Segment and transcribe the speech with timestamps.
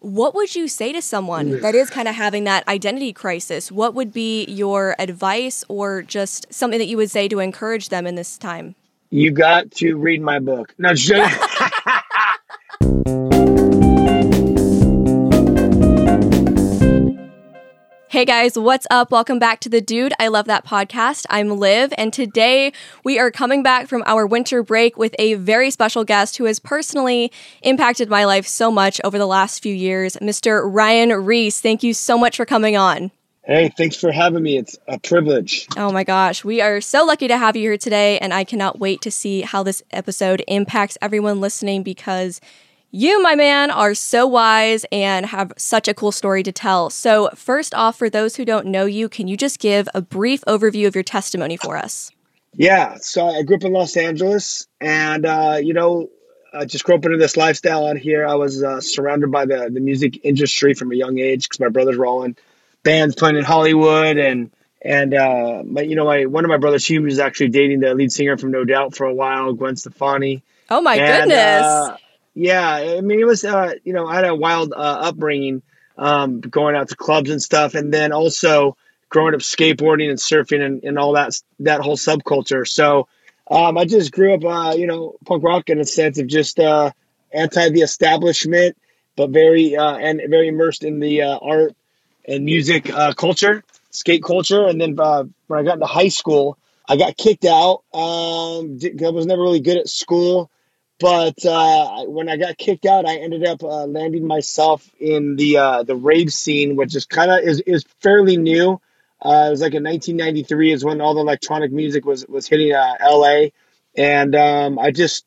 [0.00, 3.72] What would you say to someone that is kind of having that identity crisis?
[3.72, 8.06] What would be your advice or just something that you would say to encourage them
[8.06, 8.76] in this time?
[9.10, 10.74] You got to read my book.
[10.78, 11.40] No, just
[18.18, 19.12] Hey guys, what's up?
[19.12, 21.24] Welcome back to the Dude I Love That podcast.
[21.30, 22.72] I'm Liv, and today
[23.04, 26.58] we are coming back from our winter break with a very special guest who has
[26.58, 27.30] personally
[27.62, 30.62] impacted my life so much over the last few years, Mr.
[30.64, 31.60] Ryan Ries.
[31.60, 33.12] Thank you so much for coming on.
[33.44, 34.58] Hey, thanks for having me.
[34.58, 35.68] It's a privilege.
[35.76, 38.80] Oh my gosh, we are so lucky to have you here today, and I cannot
[38.80, 42.40] wait to see how this episode impacts everyone listening because
[42.90, 46.90] you, my man, are so wise and have such a cool story to tell.
[46.90, 50.42] So, first off, for those who don't know you, can you just give a brief
[50.46, 52.10] overview of your testimony for us?
[52.54, 56.08] Yeah, so I grew up in Los Angeles, and uh, you know,
[56.52, 58.26] I just grew up into this lifestyle out here.
[58.26, 61.68] I was uh, surrounded by the the music industry from a young age because my
[61.68, 62.36] brothers were all in
[62.82, 64.50] bands playing in Hollywood, and
[64.80, 67.94] and uh, my you know my one of my brothers, he was actually dating the
[67.94, 70.42] lead singer from No Doubt for a while, Gwen Stefani.
[70.70, 72.00] Oh my And, goodness!
[72.38, 75.60] Yeah, I mean, it was, uh, you know, I had a wild uh, upbringing,
[75.96, 78.76] um, going out to clubs and stuff, and then also
[79.08, 82.64] growing up skateboarding and surfing and, and all that that whole subculture.
[82.64, 83.08] So
[83.50, 86.60] um, I just grew up, uh, you know, punk rock in a sense of just
[86.60, 86.92] uh,
[87.32, 88.76] anti the establishment,
[89.16, 91.74] but very uh, and very immersed in the uh, art
[92.28, 94.64] and music uh, culture, skate culture.
[94.64, 96.56] And then uh, when I got into high school,
[96.88, 97.82] I got kicked out.
[97.92, 100.52] Um, I was never really good at school.
[101.00, 105.58] But uh, when I got kicked out, I ended up uh, landing myself in the
[105.58, 108.80] uh, the rave scene, which is kind of is, is fairly new.
[109.24, 112.72] Uh, it was like in 1993 is when all the electronic music was was hitting
[112.72, 113.48] uh, LA,
[113.96, 115.24] and um, I just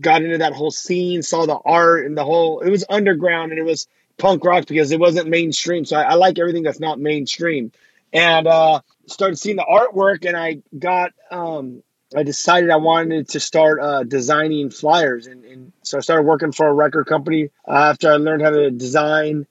[0.00, 2.60] got into that whole scene, saw the art and the whole.
[2.60, 3.86] It was underground and it was
[4.18, 5.84] punk rock because it wasn't mainstream.
[5.84, 7.70] So I, I like everything that's not mainstream,
[8.12, 11.84] and uh, started seeing the artwork, and I got um,
[12.16, 16.52] I decided I wanted to start uh, designing flyers, and, and so I started working
[16.52, 19.46] for a record company uh, after I learned how to design.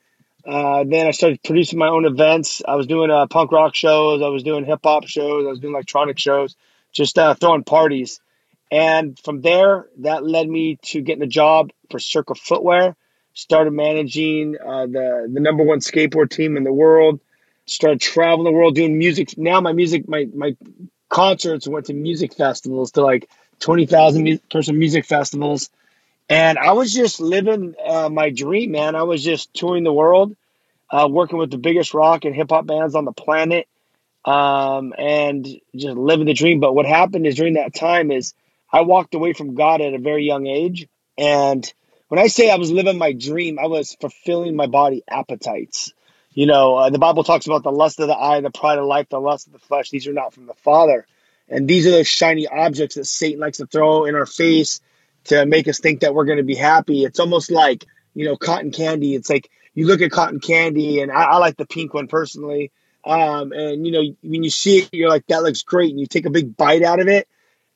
[0.45, 2.61] Uh, then I started producing my own events.
[2.67, 5.59] I was doing uh, punk rock shows, I was doing hip hop shows, I was
[5.59, 6.55] doing electronic shows,
[6.91, 8.21] just uh, throwing parties.
[8.71, 12.95] And from there, that led me to getting a job for Circa Footwear.
[13.33, 17.19] Started managing uh, the the number one skateboard team in the world.
[17.67, 19.37] Started traveling the world doing music.
[19.37, 20.57] Now my music, my my
[21.09, 23.29] concerts, went to music festivals, to like
[23.59, 25.69] 20,000 mu- person music festivals.
[26.29, 28.95] And I was just living uh, my dream, man.
[28.95, 30.35] I was just touring the world,
[30.91, 33.67] uh, working with the biggest rock and hip hop bands on the planet,
[34.25, 35.45] um, and
[35.75, 36.59] just living the dream.
[36.59, 38.33] But what happened is during that time is
[38.71, 40.87] I walked away from God at a very young age.
[41.17, 41.71] And
[42.09, 45.93] when I say I was living my dream, I was fulfilling my body appetites.
[46.37, 48.85] You know, uh, the Bible talks about the lust of the eye, the pride of
[48.85, 49.89] life, the lust of the flesh.
[49.89, 51.07] These are not from the Father.
[51.49, 54.79] And these are those shiny objects that Satan likes to throw in our face
[55.23, 57.05] to make us think that we're going to be happy.
[57.05, 59.15] It's almost like, you know, cotton candy.
[59.15, 62.71] It's like you look at cotton candy, and I, I like the pink one personally.
[63.03, 65.89] Um, and, you know, when you see it, you're like, that looks great.
[65.89, 67.27] And you take a big bite out of it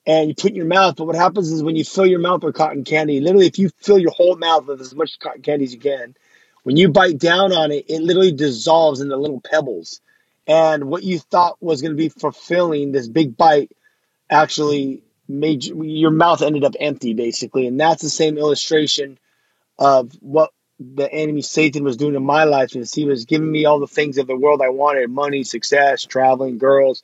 [0.05, 0.97] and you put in your mouth.
[0.97, 3.71] But what happens is when you fill your mouth with cotton candy, literally, if you
[3.79, 6.15] fill your whole mouth with as much cotton candy as you can,
[6.63, 10.01] when you bite down on it, it literally dissolves into little pebbles.
[10.47, 13.71] And what you thought was going to be fulfilling, this big bite,
[14.29, 17.67] actually made you, your mouth ended up empty, basically.
[17.67, 19.17] And that's the same illustration
[19.77, 22.75] of what the enemy Satan was doing in my life.
[22.75, 26.03] Is he was giving me all the things of the world I wanted: money, success,
[26.03, 27.03] traveling, girls.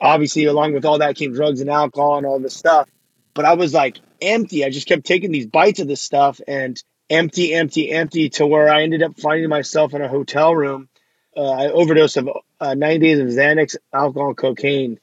[0.00, 2.88] Obviously, along with all that came drugs and alcohol and all this stuff.
[3.32, 4.64] But I was like empty.
[4.64, 8.68] I just kept taking these bites of this stuff and empty, empty, empty to where
[8.68, 10.88] I ended up finding myself in a hotel room.
[11.36, 12.28] Uh, I overdosed of
[12.60, 14.98] uh, nine days of Xanax, alcohol, cocaine,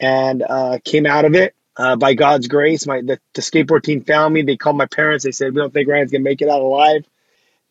[0.00, 2.86] and uh, came out of it uh, by God's grace.
[2.86, 4.42] My the, the skateboard team found me.
[4.42, 5.24] They called my parents.
[5.24, 7.06] They said, "We don't think Ryan's gonna make it out alive."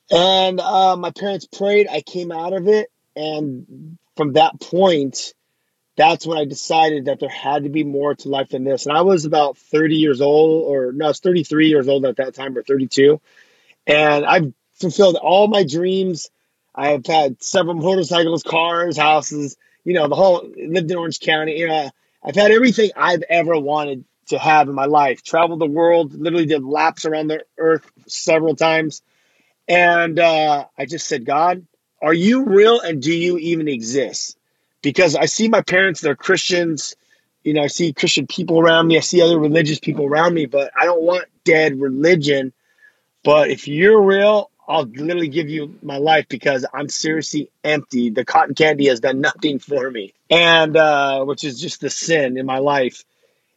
[0.10, 1.88] And uh, my parents prayed.
[1.90, 5.34] I came out of it, and from that point,
[5.98, 8.86] that's when I decided that there had to be more to life than this.
[8.86, 12.18] And I was about 30 years old, or no, I was 33 years old at
[12.18, 13.20] that time, or 32.
[13.88, 16.30] And I've fulfilled all my dreams.
[16.76, 21.58] I have had several motorcycles, cars, houses, you know, the whole, lived in Orange County.
[21.58, 21.90] You know,
[22.24, 25.24] I've had everything I've ever wanted to have in my life.
[25.24, 29.02] Traveled the world, literally did laps around the earth several times.
[29.68, 31.66] And uh, I just said, God,
[32.02, 34.38] are you real and do you even exist?
[34.82, 36.96] Because I see my parents, they're Christians.
[37.44, 38.98] You know, I see Christian people around me.
[38.98, 42.54] I see other religious people around me, but I don't want dead religion.
[43.28, 48.10] But if you're real, I'll literally give you my life because I'm seriously empty.
[48.10, 52.38] The cotton candy has done nothing for me, and uh, which is just the sin
[52.38, 53.04] in my life.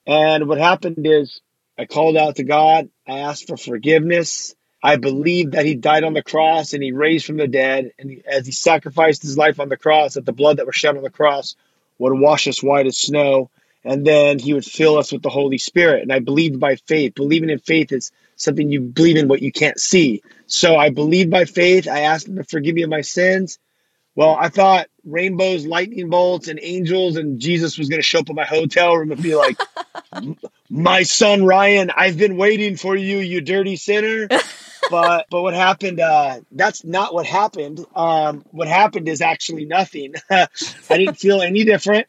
[0.08, 1.40] And what happened is
[1.78, 2.90] I called out to God.
[3.06, 4.56] I asked for forgiveness.
[4.82, 7.92] I believed that He died on the cross and He raised from the dead.
[7.96, 10.74] And he, as He sacrificed His life on the cross, that the blood that was
[10.74, 11.54] shed on the cross
[11.96, 13.50] would wash us white as snow.
[13.84, 16.02] And then He would fill us with the Holy Spirit.
[16.02, 17.14] And I believed by faith.
[17.14, 20.22] Believing in faith is something you believe in what you can't see.
[20.46, 21.86] So I believed by faith.
[21.86, 23.58] I asked Him to forgive me of my sins.
[24.14, 28.30] Well, I thought rainbows, lightning bolts, and angels, and Jesus was going to show up
[28.30, 29.56] at my hotel room and be like,
[30.70, 34.28] "My son Ryan, I've been waiting for you, you dirty sinner."
[34.90, 36.00] but but what happened?
[36.00, 37.84] Uh, that's not what happened.
[37.94, 40.14] Um, what happened is actually nothing.
[40.30, 40.48] I
[40.88, 42.08] didn't feel any different,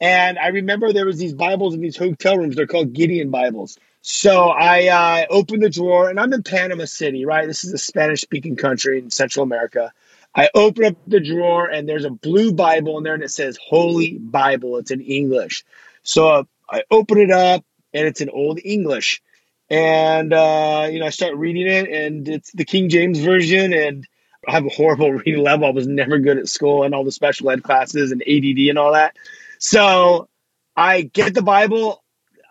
[0.00, 2.56] and I remember there was these Bibles in these hotel rooms.
[2.56, 3.78] They're called Gideon Bibles.
[4.02, 7.46] So I uh, opened the drawer, and I'm in Panama City, right?
[7.46, 9.92] This is a Spanish-speaking country in Central America.
[10.36, 13.58] I open up the drawer and there's a blue Bible in there and it says
[13.60, 14.76] Holy Bible.
[14.76, 15.64] It's in English.
[16.02, 17.64] So I open it up
[17.94, 19.22] and it's in Old English.
[19.70, 23.72] And, uh, you know, I start reading it and it's the King James Version.
[23.72, 24.06] And
[24.46, 25.66] I have a horrible reading level.
[25.66, 28.78] I was never good at school and all the special ed classes and ADD and
[28.78, 29.16] all that.
[29.58, 30.28] So
[30.76, 32.02] I get the Bible.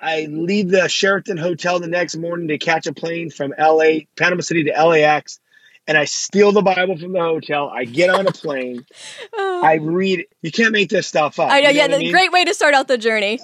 [0.02, 4.42] I leave the Sheraton Hotel the next morning to catch a plane from LA, Panama
[4.42, 5.40] City to LAX
[5.88, 7.70] and I steal the Bible from the hotel.
[7.70, 8.86] I get on a plane.
[9.34, 9.62] oh.
[9.64, 10.26] I read.
[10.42, 11.52] You can't make this stuff up.
[11.52, 11.70] I know.
[11.70, 12.12] You know yeah, the mean?
[12.12, 13.40] great way to start out the journey.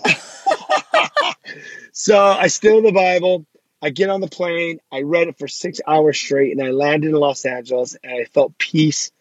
[1.91, 3.45] so I steal the Bible.
[3.81, 4.79] I get on the plane.
[4.91, 8.25] I read it for six hours straight, and I landed in Los Angeles, and I
[8.25, 9.11] felt peace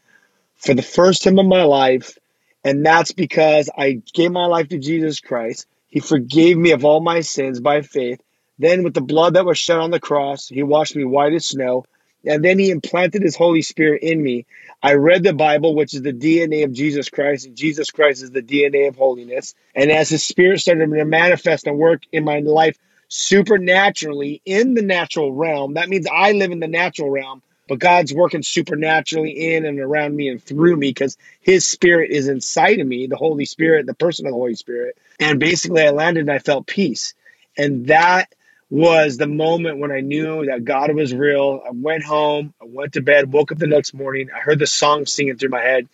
[0.56, 2.18] for the first time in my life.
[2.64, 5.66] And that's because I gave my life to Jesus Christ.
[5.88, 8.20] He forgave me of all my sins by faith.
[8.58, 11.46] Then, with the blood that was shed on the cross, He washed me white as
[11.46, 11.84] snow
[12.24, 14.46] and then he implanted his Holy Spirit in me.
[14.82, 18.30] I read the Bible, which is the DNA of Jesus Christ, and Jesus Christ is
[18.30, 19.54] the DNA of holiness.
[19.74, 22.76] And as his spirit started to manifest and work in my life
[23.08, 28.12] supernaturally in the natural realm, that means I live in the natural realm, but God's
[28.12, 32.86] working supernaturally in and around me and through me because his spirit is inside of
[32.88, 34.98] me, the Holy Spirit, the person of the Holy Spirit.
[35.20, 37.14] And basically, I landed and I felt peace.
[37.56, 38.34] And that
[38.70, 41.62] was the moment when I knew that God was real.
[41.64, 44.30] I went home, I went to bed, woke up the next morning.
[44.34, 45.88] I heard the song singing through my head.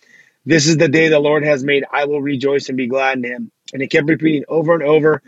[0.47, 1.85] This is the day the Lord has made.
[1.93, 3.51] I will rejoice and be glad in him.
[3.71, 5.21] And it kept repeating over and over.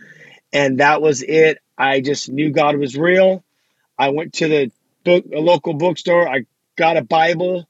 [0.51, 1.59] And that was it.
[1.77, 3.43] I just knew God was real.
[3.99, 4.71] I went to the
[5.09, 6.29] book, a local bookstore.
[6.29, 6.45] I
[6.77, 7.67] got a Bible.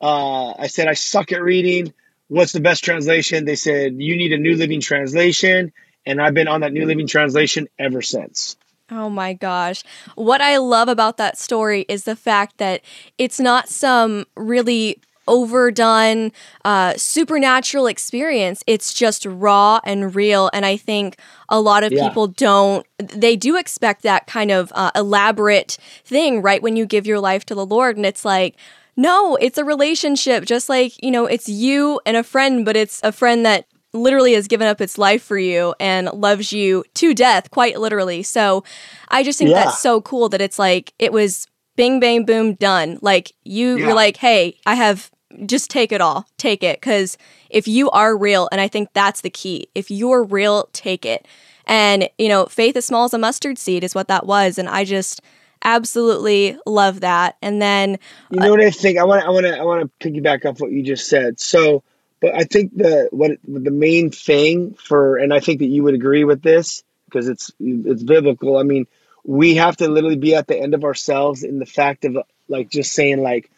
[0.00, 1.94] Uh, I said, I suck at reading.
[2.28, 3.44] What's the best translation?
[3.44, 5.72] They said, You need a New Living Translation.
[6.06, 8.56] And I've been on that New Living Translation ever since.
[8.90, 9.82] Oh my gosh.
[10.14, 12.82] What I love about that story is the fact that
[13.16, 16.32] it's not some really overdone
[16.64, 18.62] uh, supernatural experience.
[18.66, 20.50] It's just raw and real.
[20.52, 21.16] And I think
[21.48, 22.08] a lot of yeah.
[22.08, 27.06] people don't, they do expect that kind of uh, elaborate thing right when you give
[27.06, 27.96] your life to the Lord.
[27.96, 28.56] And it's like,
[28.96, 33.00] no, it's a relationship, just like, you know, it's you and a friend, but it's
[33.02, 37.14] a friend that literally has given up its life for you and loves you to
[37.14, 38.22] death, quite literally.
[38.22, 38.64] So
[39.08, 39.64] I just think yeah.
[39.64, 42.98] that's so cool that it's like it was bing bang boom done.
[43.00, 43.86] Like you yeah.
[43.86, 45.10] you're like, "Hey, I have
[45.46, 46.26] just take it all.
[46.38, 47.16] Take it cuz
[47.50, 49.68] if you are real and I think that's the key.
[49.74, 51.26] If you're real, take it.
[51.66, 54.68] And, you know, faith as small as a mustard seed is what that was and
[54.68, 55.20] I just
[55.64, 57.36] absolutely love that.
[57.40, 57.98] And then
[58.30, 58.98] You know uh, what I think?
[58.98, 61.40] I wanna I want to I want to piggyback off what you just said.
[61.40, 61.82] So
[62.24, 65.92] but I think the what the main thing for, and I think that you would
[65.92, 68.56] agree with this because it's it's biblical.
[68.56, 68.86] I mean,
[69.24, 72.16] we have to literally be at the end of ourselves in the fact of
[72.48, 73.50] like just saying like,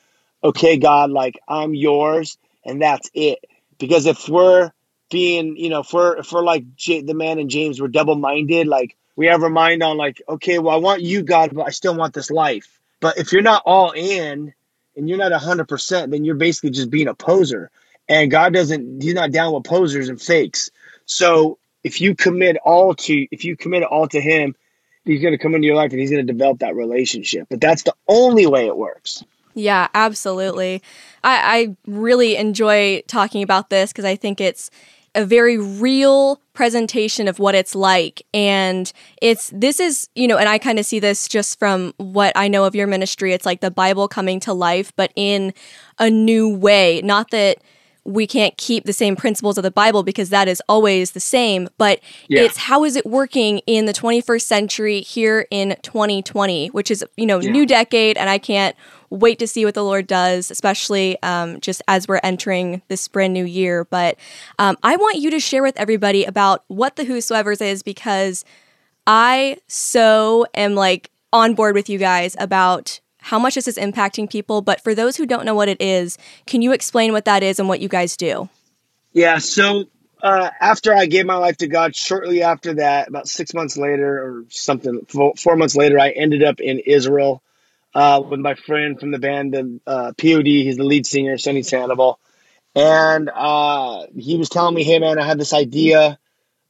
[0.47, 3.45] okay, God, like I'm yours, and that's it.
[3.79, 4.73] Because if we're
[5.11, 8.17] being, you know, if we're if we're like J- the man and James, we're double
[8.17, 8.67] minded.
[8.67, 11.71] Like we have our mind on like, okay, well, I want you, God, but I
[11.71, 12.79] still want this life.
[13.01, 14.55] But if you're not all in
[14.97, 17.71] and you're not hundred percent, then you're basically just being a poser.
[18.09, 20.71] And God doesn't, He's not down with posers and fakes.
[21.07, 24.55] So if you commit all to, if you commit all to Him,
[25.05, 27.49] He's going to come into your life and He's going to develop that relationship.
[27.51, 29.25] But that's the only way it works.
[29.57, 30.83] Yeah, absolutely.
[31.25, 34.71] I, I really enjoy talking about this because I think it's
[35.15, 40.49] a very real presentation of what it's like and it's this is you know and
[40.49, 43.61] i kind of see this just from what i know of your ministry it's like
[43.61, 45.55] the bible coming to life but in
[45.99, 47.59] a new way not that
[48.07, 51.69] we can't keep the same principles of the Bible because that is always the same,
[51.77, 52.43] but yeah.
[52.43, 57.27] it's how is it working in the 21st century here in 2020, which is, you
[57.27, 57.51] know, yeah.
[57.51, 58.77] new decade and I can't
[59.11, 63.33] wait to see what the Lord does, especially um, just as we're entering this brand
[63.33, 63.85] new year.
[63.85, 64.17] But
[64.59, 68.45] um, I want you to share with everybody about what the Whosoever's is because
[69.07, 74.31] I so am like on board with you guys about how much this is impacting
[74.31, 74.63] people.
[74.63, 77.59] But for those who don't know what it is, can you explain what that is
[77.59, 78.49] and what you guys do?
[79.13, 79.39] Yeah.
[79.39, 79.85] So
[80.23, 84.23] uh, after I gave my life to God, shortly after that, about six months later
[84.23, 87.43] or something, four, four months later, I ended up in Israel
[87.97, 90.47] uh, with my friend from the band, the uh, POD.
[90.47, 92.21] He's the lead singer, Sonny Sandoval.
[92.75, 96.19] And uh, he was telling me, hey, man, I had this idea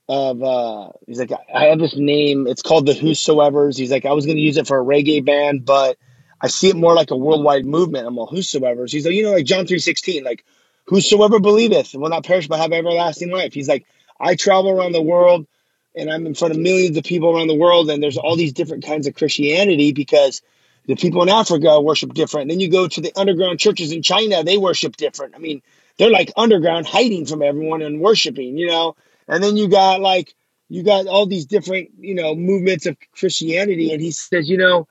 [0.09, 2.47] of, uh, he's like, I have this name.
[2.47, 3.76] It's called the Whosoevers.
[3.76, 5.97] He's like, I was going to use it for a reggae band, but
[6.40, 8.06] I see it more like a worldwide movement.
[8.06, 8.92] I'm all, Whosoevers.
[8.92, 10.45] He's like, you know, like John 3.16, like,
[10.85, 13.52] whosoever believeth will not perish but have everlasting life.
[13.52, 13.85] He's like,
[14.21, 15.49] I travel around the world
[15.97, 18.52] and I'm in front of millions of people around the world, and there's all these
[18.52, 20.42] different kinds of Christianity because
[20.86, 22.48] the people in Africa worship different.
[22.48, 25.34] Then you go to the underground churches in China, they worship different.
[25.34, 25.62] I mean,
[25.98, 28.96] they're like underground, hiding from everyone and worshiping, you know.
[29.28, 30.34] And then you got like
[30.68, 34.86] you got all these different, you know, movements of Christianity, and he says, you know,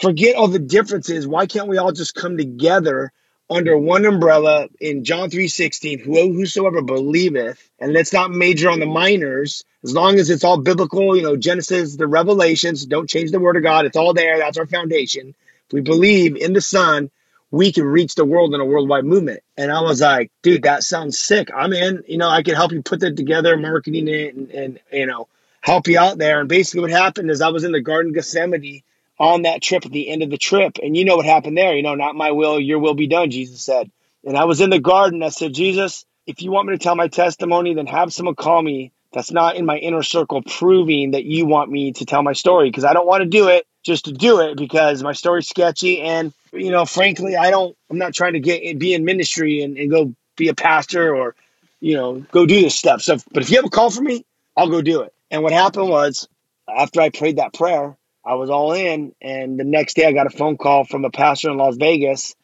[0.00, 1.26] forget all the differences.
[1.26, 3.12] Why can't we all just come together
[3.48, 9.64] under one umbrella in John 3:16, whosoever believeth, and let's not major on the minors,
[9.84, 13.56] as long as it's all biblical, you know, Genesis, the revelations, don't change the word
[13.56, 15.34] of God, it's all there, that's our foundation.
[15.68, 17.10] If we believe in the Son,
[17.52, 19.40] we can reach the world in a worldwide movement.
[19.56, 21.48] And I was like, dude, that sounds sick.
[21.54, 24.80] I'm in, you know, I can help you put that together, marketing it and, and
[24.92, 25.28] you know,
[25.60, 26.40] help you out there.
[26.40, 28.82] And basically what happened is I was in the Garden of Gethsemane
[29.18, 30.78] on that trip at the end of the trip.
[30.82, 31.74] And you know what happened there.
[31.74, 33.90] You know, not my will, your will be done, Jesus said.
[34.24, 35.22] And I was in the garden.
[35.22, 38.60] I said, Jesus, if you want me to tell my testimony, then have someone call
[38.60, 42.34] me that's not in my inner circle proving that you want me to tell my
[42.34, 45.48] story because I don't want to do it just to do it because my story's
[45.48, 46.02] sketchy.
[46.02, 49.78] And, you know, frankly, I don't, I'm not trying to get be in ministry and,
[49.78, 51.34] and go be a pastor or,
[51.80, 53.00] you know, go do this stuff.
[53.00, 55.14] So, but if you have a call for me, I'll go do it.
[55.30, 56.28] And what happened was
[56.68, 57.96] after I prayed that prayer,
[58.26, 59.12] I was all in.
[59.22, 62.34] And the next day, I got a phone call from a pastor in Las Vegas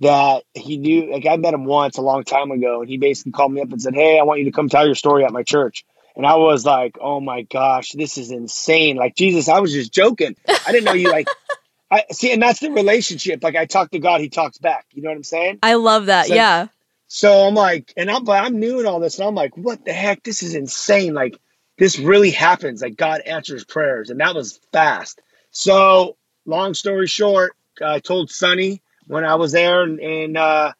[0.00, 1.12] that he knew.
[1.12, 3.70] Like I met him once a long time ago, and he basically called me up
[3.70, 5.84] and said, "Hey, I want you to come tell your story at my church."
[6.16, 9.92] And I was like, "Oh my gosh, this is insane!" Like Jesus, I was just
[9.92, 10.36] joking.
[10.66, 11.28] I didn't know you like.
[11.90, 13.42] I see, and that's the relationship.
[13.42, 14.84] Like I talk to God, He talks back.
[14.92, 15.60] You know what I'm saying?
[15.62, 16.26] I love that.
[16.26, 16.66] So, yeah.
[17.06, 19.86] So I'm like, and I'm, but I'm new in all this, and I'm like, what
[19.86, 20.22] the heck?
[20.22, 21.14] This is insane.
[21.14, 21.38] Like
[21.78, 22.82] this really happens.
[22.82, 25.20] Like God answers prayers, and that was fast.
[25.58, 30.70] So, long story short, I told Sonny when I was there in in, uh,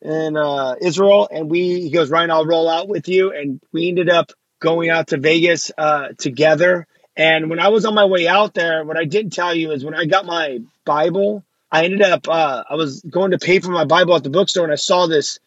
[0.00, 3.88] in uh, Israel, and we he goes, Ryan, I'll roll out with you, and we
[3.88, 6.86] ended up going out to Vegas uh, together.
[7.16, 9.84] And when I was on my way out there, what I didn't tell you is
[9.84, 13.72] when I got my Bible, I ended up uh, I was going to pay for
[13.72, 15.40] my Bible at the bookstore, and I saw this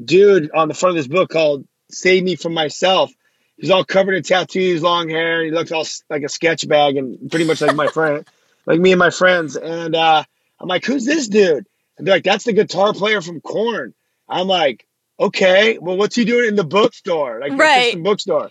[0.00, 3.10] dude on the front of this book called "Save Me from Myself."
[3.58, 5.44] He's all covered in tattoos, long hair.
[5.44, 8.24] He looks all like a sketch bag and pretty much like my friend,
[8.66, 9.56] like me and my friends.
[9.56, 10.22] And uh,
[10.60, 11.66] I'm like, who's this dude?
[11.96, 13.94] And they're like, that's the guitar player from Korn.
[14.28, 14.86] I'm like,
[15.18, 17.40] okay, well, what's he doing in the bookstore?
[17.40, 18.00] Like, right.
[18.00, 18.50] bookstore.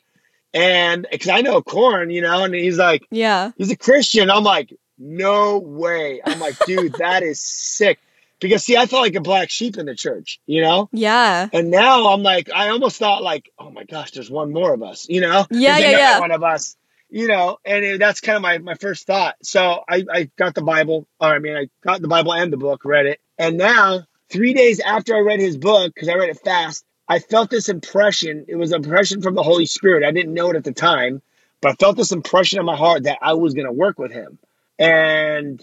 [0.53, 4.29] And because I know Korn, you know, and he's like, yeah, he's a Christian.
[4.29, 6.21] I'm like, no way.
[6.25, 7.99] I'm like, dude, that is sick.
[8.39, 10.89] Because see, I felt like a black sheep in the church, you know?
[10.91, 11.49] Yeah.
[11.51, 14.83] And now I'm like, I almost thought like, oh my gosh, there's one more of
[14.83, 15.45] us, you know?
[15.49, 16.19] Yeah, yeah, yeah.
[16.19, 16.75] One of us,
[17.09, 19.35] you know, and it, that's kind of my, my first thought.
[19.41, 22.57] So I, I got the Bible, or I mean, I got the Bible and the
[22.57, 23.19] book, read it.
[23.39, 27.19] And now, three days after I read his book, because I read it fast, I
[27.19, 28.45] felt this impression.
[28.47, 30.03] It was an impression from the Holy Spirit.
[30.03, 31.21] I didn't know it at the time,
[31.61, 34.11] but I felt this impression in my heart that I was going to work with
[34.11, 34.37] him.
[34.77, 35.61] And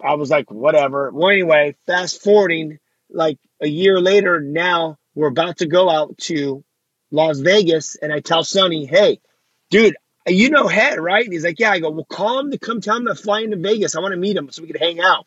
[0.00, 1.10] I was like, whatever.
[1.12, 2.78] Well, anyway, fast forwarding,
[3.10, 6.64] like a year later, now we're about to go out to
[7.10, 9.20] Las Vegas, and I tell Sonny, hey,
[9.70, 11.24] dude, you know Head, right?
[11.24, 11.70] And he's like, yeah.
[11.70, 13.96] I go, well, call him to come tell him to fly into Vegas.
[13.96, 15.26] I want to meet him so we could hang out.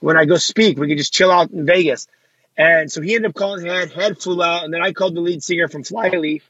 [0.00, 2.08] When I go speak, we could just chill out in Vegas.
[2.56, 3.92] And so he ended up calling Head.
[3.92, 6.42] Head flew out, and then I called the lead singer from Flyleaf,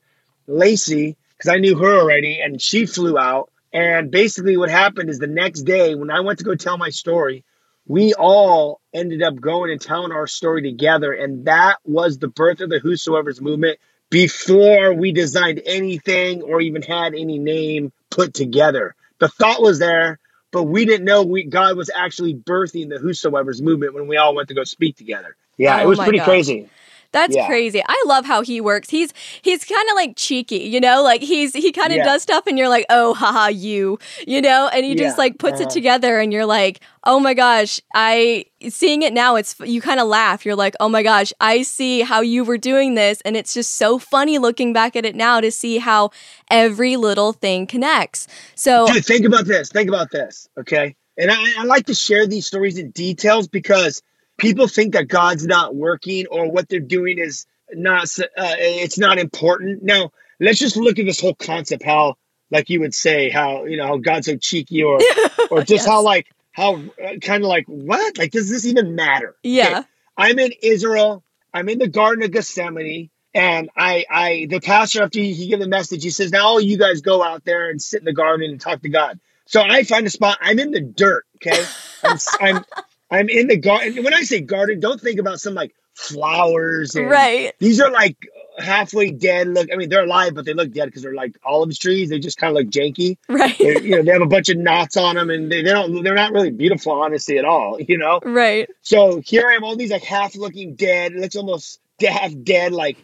[0.46, 3.50] Lacey, because I knew her already, and she flew out.
[3.72, 6.90] And basically, what happened is the next day, when I went to go tell my
[6.90, 7.44] story,
[7.90, 11.12] we all ended up going and telling our story together.
[11.12, 13.80] And that was the birth of the Whosoever's movement
[14.10, 18.94] before we designed anything or even had any name put together.
[19.18, 20.20] The thought was there,
[20.52, 24.36] but we didn't know we, God was actually birthing the Whosoever's movement when we all
[24.36, 25.34] went to go speak together.
[25.56, 26.68] Yeah, oh it was pretty crazy.
[27.12, 27.46] That's Yeah.
[27.46, 27.82] crazy.
[27.86, 28.88] I love how he works.
[28.90, 29.12] He's
[29.42, 32.04] he's kind of like cheeky, you know, like he's he kind of Yeah.
[32.04, 35.60] does stuff, and you're like, oh, haha, you, you know, and he just like puts
[35.60, 35.74] it Uh-huh.
[35.74, 39.36] together, and you're like, oh my gosh, I seeing it now.
[39.36, 40.44] It's you kind of laugh.
[40.46, 43.76] You're like, oh my gosh, I see how you were doing this, and it's just
[43.76, 46.10] so funny looking back at it now to see how
[46.50, 48.28] every little thing connects.
[48.54, 49.68] So Dude, think about this.
[49.70, 50.48] Think about this.
[50.58, 50.94] Okay.
[51.18, 54.00] And I, I like to share these stories in details because
[54.40, 59.18] people think that God's not working or what they're doing is not uh, it's not
[59.18, 59.82] important.
[59.82, 62.16] Now, let's just look at this whole concept how,
[62.50, 65.00] like you would say, how, you know, how God's so cheeky or,
[65.50, 65.86] or just Yes.
[65.86, 68.18] how, like, how uh, kind of like, what?
[68.18, 69.36] Like, does this even matter?
[69.44, 69.84] Okay, yeah,
[70.16, 71.22] I'm in Israel.
[71.54, 73.10] I'm in the Garden of Gethsemane.
[73.32, 76.60] And I, I, the pastor, after he, he gave the message, he says, now all
[76.60, 79.20] you guys go out there and sit in the garden and talk to God.
[79.46, 80.38] So I find a spot.
[80.40, 81.24] I'm in the dirt.
[81.36, 81.64] Okay.
[82.02, 82.64] I'm, I'm,
[83.10, 84.02] I'm in the garden.
[84.04, 86.94] When I say garden, don't think about some like flowers.
[86.94, 88.16] And right, These are like
[88.58, 89.48] halfway dead.
[89.48, 92.10] Look, I mean, they're alive, but they look dead because they're like olive trees.
[92.10, 93.16] They just kind of look janky.
[93.28, 95.70] right, They're, you know, they have a bunch of knots on them and they, they
[95.70, 98.20] don't, they're not really beautiful, honestly, at all, you know?
[98.22, 98.68] right.
[98.82, 101.12] So here I am, all these like half looking dead.
[101.12, 102.96] It looks almost half dead, like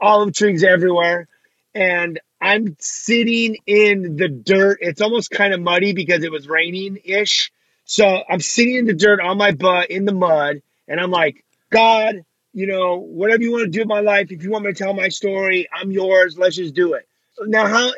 [0.00, 1.28] olive trees everywhere.
[1.74, 4.78] And I'm sitting in the dirt.
[4.80, 7.50] It's almost kind of muddy because it was raining ish.
[7.84, 10.62] So I'm sitting in the dirt on my butt in the mud.
[10.88, 14.42] And I'm like, God, you know, whatever you want to do in my life, if
[14.42, 16.38] you want me to tell my story, I'm yours.
[16.38, 17.08] Let's just do it.
[17.40, 17.92] Now, how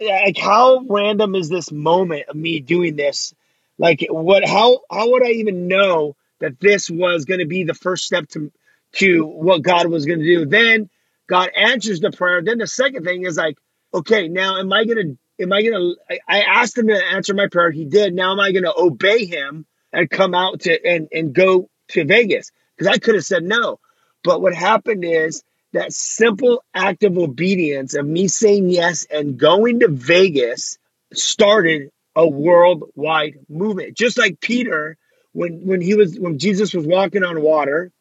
[0.00, 3.34] like how random is this moment of me doing this?
[3.76, 4.46] Like, what?
[4.46, 8.28] How how would I even know that this was going to be the first step
[8.30, 8.52] to
[8.92, 10.46] to what God was going to do?
[10.46, 10.88] Then
[11.28, 12.40] God answers the prayer.
[12.42, 13.58] Then the second thing is like,
[13.92, 15.94] okay, now am I gonna am I gonna?
[16.10, 17.70] I, I asked him to answer my prayer.
[17.70, 18.14] He did.
[18.14, 22.50] Now am I gonna obey him and come out to and and go to Vegas?
[22.76, 23.80] Because I could have said no.
[24.24, 25.42] But what happened is
[25.72, 30.78] that simple act of obedience of me saying yes and going to Vegas
[31.12, 33.96] started a worldwide movement.
[33.96, 34.96] Just like Peter,
[35.32, 37.92] when when he was when Jesus was walking on water,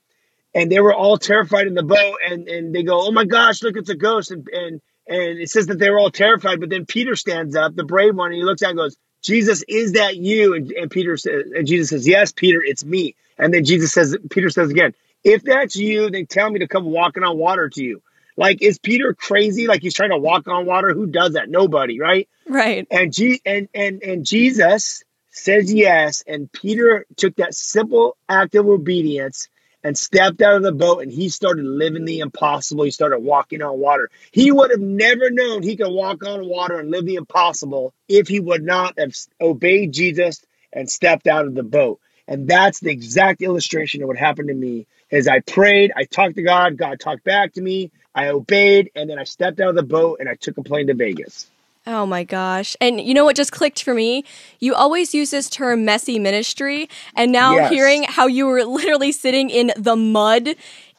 [0.54, 3.62] and they were all terrified in the boat, and and they go, "Oh my gosh,
[3.62, 6.60] look, it's a ghost!" and and and it says that they were all terrified.
[6.60, 9.64] But then Peter stands up, the brave one, and he looks out and goes, "Jesus,
[9.68, 13.54] is that you?" And, and Peter says, and Jesus says, "Yes, Peter, it's me." And
[13.54, 14.94] then Jesus says, Peter says again,
[15.24, 18.02] "If that's you, then tell me to come walking on water to you."
[18.36, 19.68] Like, is Peter crazy?
[19.68, 20.94] Like he's trying to walk on water?
[20.94, 21.50] Who does that?
[21.50, 22.30] Nobody, right?
[22.48, 22.88] Right.
[22.92, 28.68] And G and and and Jesus says yes, and Peter took that simple act of
[28.68, 29.50] obedience
[29.84, 32.84] and stepped out of the boat, and he started living the impossible.
[32.84, 34.10] He started walking on water.
[34.32, 38.28] He would have never known he could walk on water and live the impossible if
[38.28, 42.00] he would not have obeyed Jesus and stepped out of the boat.
[42.28, 44.88] And that's the exact illustration of what happened to me.
[45.12, 49.10] As I prayed, I talked to God, God talked back to me, I obeyed, and
[49.10, 51.50] then I stepped out of the boat and I took a plane to Vegas.
[51.88, 52.76] Oh my gosh.
[52.82, 54.26] And you know what just clicked for me?
[54.60, 56.90] You always use this term messy ministry.
[57.16, 57.70] And now Yes.
[57.72, 60.50] hearing how you were literally sitting in the mud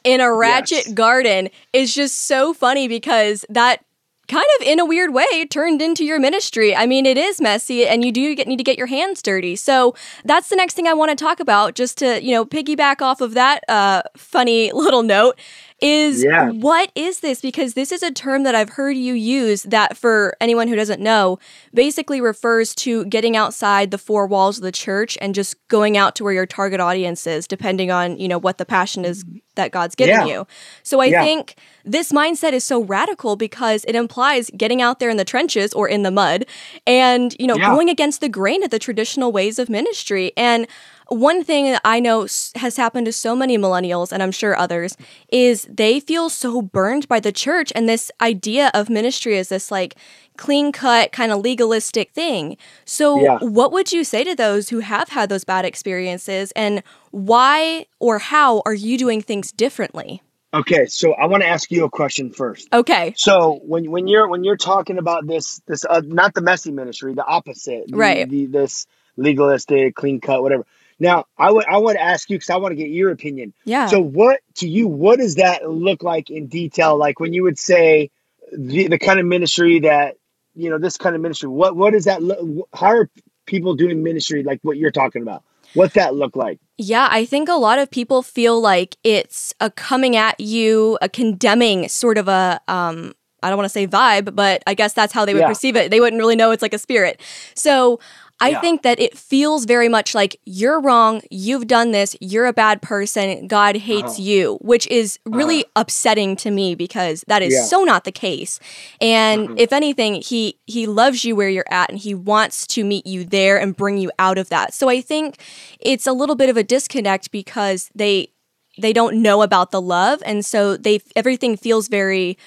[0.03, 0.93] in a ratchet Yes.
[0.93, 3.85] garden is just so funny because that
[4.27, 6.75] kind of in a weird way turned into your ministry.
[6.75, 9.55] I mean, it is messy and you do get, need to get your hands dirty.
[9.55, 13.01] So that's the next thing I want to talk about just to, you know, piggyback
[13.01, 15.39] off of that uh, funny little note
[15.81, 16.49] is Yeah.
[16.51, 17.41] what is this?
[17.41, 21.01] Because this is a term that I've heard you use that for anyone who doesn't
[21.01, 21.39] know
[21.73, 26.15] basically refers to getting outside the four walls of the church and just going out
[26.15, 29.37] to where your target audience is, depending on, you know, what the passion is mm-hmm.
[29.55, 30.33] that God's given Yeah.
[30.33, 30.47] you.
[30.83, 31.23] So I Yeah.
[31.23, 35.73] think this mindset is so radical because it implies getting out there in the trenches
[35.73, 36.45] or in the mud
[36.85, 37.69] and, you know, Yeah.
[37.73, 40.31] going against the grain of the traditional ways of ministry.
[40.37, 40.67] And
[41.09, 44.95] one thing that I know has happened to so many millennials, and I'm sure others,
[45.31, 49.71] is they feel so burned by the church and this idea of ministry as this
[49.71, 49.95] like
[50.37, 52.57] clean cut, kind of legalistic thing.
[52.85, 53.39] So, Yeah.
[53.41, 58.19] what would you say to those who have had those bad experiences, and why or
[58.19, 60.21] how are you doing things differently?
[60.53, 62.67] Okay, so I want to ask you a question first.
[62.73, 63.13] Okay.
[63.17, 67.13] So when when you're when you're talking about this this uh, not the messy ministry,
[67.13, 68.27] the opposite, the- Right.
[68.29, 70.65] The, this legalistic, clean cut, whatever.
[70.99, 73.53] Now I would I would ask you because I want to get your opinion.
[73.65, 73.87] Yeah.
[73.87, 74.87] So what to you?
[74.87, 76.97] What does that look like in detail?
[76.97, 78.11] Like when you would say
[78.51, 80.15] the the kind of ministry that
[80.55, 81.49] you know this kind of ministry.
[81.49, 82.67] What what does that look?
[82.73, 83.09] How are
[83.45, 85.43] people doing ministry like what you're talking about?
[85.73, 86.59] What's that look like?
[86.77, 91.09] Yeah, I think a lot of people feel like it's a coming at you, a
[91.09, 95.13] condemning sort of a um I don't want to say vibe, but I guess that's
[95.13, 95.47] how they would Yeah.
[95.47, 95.91] perceive it.
[95.91, 97.21] They wouldn't really know it's like a spirit.
[97.53, 97.99] So
[98.41, 98.61] I Yeah.
[98.61, 102.81] think that it feels very much like you're wrong, you've done this, you're a bad
[102.81, 104.21] person, God hates Uh-huh.
[104.23, 107.63] you, which is really upsetting to me because that is Yeah.
[107.63, 108.59] so not the case.
[109.01, 109.59] And Mhm.
[109.59, 113.23] if anything, he he loves you where you're at and he wants to meet you
[113.25, 114.73] there and bring you out of that.
[114.73, 115.37] So I think
[115.79, 118.29] it's a little bit of a disconnect because they
[118.77, 122.37] they don't know about the love and so they everything feels very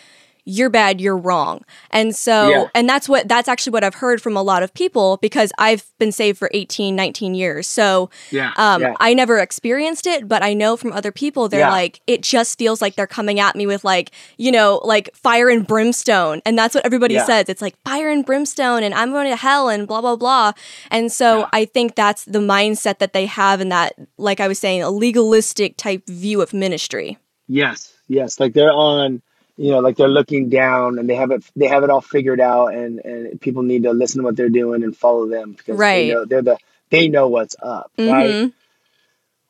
[0.45, 2.65] you're bad you're wrong and so Yeah.
[2.75, 5.85] and that's what that's actually what i've heard from a lot of people because i've
[6.01, 8.53] been saved for 18 19 years so Yeah.
[8.57, 8.95] um, yeah.
[8.99, 11.71] i never experienced it but i know from other people they're Yeah.
[11.71, 15.49] like it just feels like they're coming at me with like you know like fire
[15.49, 19.31] and brimstone and that's what everybody says it's like fire and brimstone and i'm going
[19.31, 20.51] to hell and blah blah blah
[20.91, 24.59] and so i think that's the mindset that they have in that like i was
[24.59, 27.17] saying a legalistic type view of ministry
[27.49, 28.41] Yes, yes.
[28.41, 29.21] Like they're on,
[29.57, 32.41] you know, like they're looking down and they have it they have it all figured
[32.41, 35.79] out and and people need to listen to what they're doing and follow them because
[35.79, 36.07] Right.
[36.07, 36.59] they know they're the
[36.91, 38.31] they know what's up, right?
[38.31, 38.53] Mhm.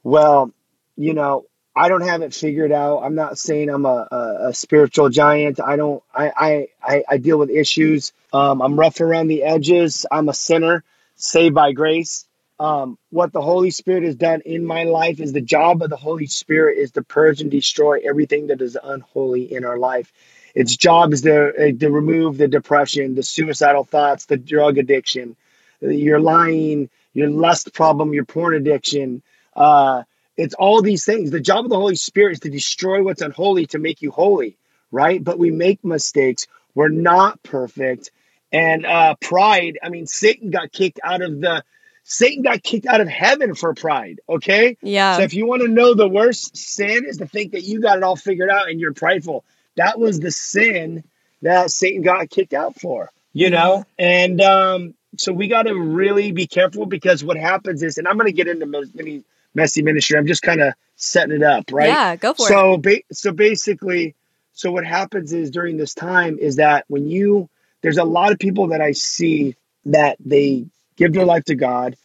[0.03, 0.51] Well,
[0.97, 2.99] you know, I don't have it figured out.
[2.99, 5.61] I'm not saying I'm a, a, a spiritual giant.
[5.61, 6.03] I don't.
[6.15, 8.13] I, I I I deal with issues.
[8.33, 10.05] Um, I'm rough around the edges.
[10.11, 10.85] I'm a sinner,
[11.17, 12.27] saved by grace.
[12.59, 15.97] Um, what the Holy Spirit has done in my life is the job of the
[15.97, 20.13] Holy Spirit is to purge and destroy everything that is unholy in our life.
[20.55, 25.35] Its job is to, uh, to remove the depression, the suicidal thoughts, the drug addiction,
[25.81, 29.23] your lying, your lust problem, your porn addiction.
[29.57, 30.03] Uh,
[30.37, 31.31] it's all these things.
[31.31, 34.57] The job of the Holy Spirit is to destroy what's unholy to make you holy,
[34.91, 35.23] right?
[35.23, 36.47] But we make mistakes.
[36.75, 38.11] We're not perfect.
[38.51, 41.65] And uh, pride, I mean, Satan got kicked out of the
[42.05, 44.77] Satan got kicked out of heaven for pride, okay?
[44.83, 47.81] yeah So if you want to know the worst sin is to think that you
[47.81, 49.45] got it all figured out and you're prideful.
[49.77, 51.05] That was the sin
[51.43, 53.85] that Satan got kicked out for, you know?
[53.99, 58.17] And um, so we got to really be careful because what happens is, and I'm
[58.17, 60.19] going to get into many messy ministry.
[60.19, 61.89] I'm just kind of setting it up, right?
[61.89, 64.15] yeah go for it so ba- so basically
[64.55, 67.49] so what happens is during this time is that when you
[67.81, 71.97] there's a lot of people that I see that they give their life to God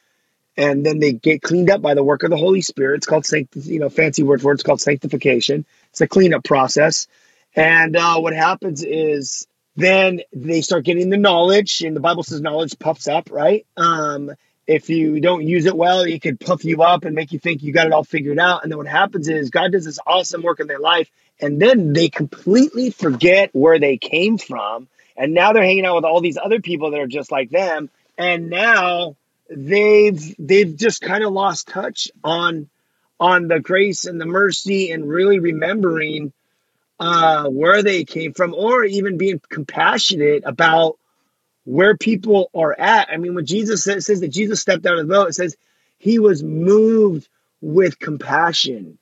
[0.57, 2.97] and then they get cleaned up by the work of the Holy Spirit.
[2.97, 4.55] It's called sancti- you know fancy word for it.
[4.55, 5.65] It's called sanctification.
[5.91, 7.07] It's a cleanup process.
[7.55, 12.41] And uh, what happens is then they start getting the knowledge, and the Bible says
[12.41, 13.65] knowledge puffs up, right?
[13.77, 14.31] Um,
[14.65, 17.63] if you don't use it well, it could puff you up and make you think
[17.63, 18.63] you got it all figured out.
[18.63, 21.93] And then what happens is God does this awesome work in their life, and then
[21.93, 24.87] they completely forget where they came from.
[25.15, 27.89] And now they're hanging out with all these other people that are just like them.
[28.17, 29.15] And now
[29.49, 32.69] they've they've just kind of lost touch on
[33.19, 36.33] on the grace and the mercy and really remembering
[36.99, 40.97] uh, where they came from, or even being compassionate about
[41.63, 43.09] where people are at.
[43.11, 45.55] I mean, when Jesus says, says that Jesus stepped out of the boat, it says
[45.97, 47.27] he was moved
[47.61, 48.97] with compassion.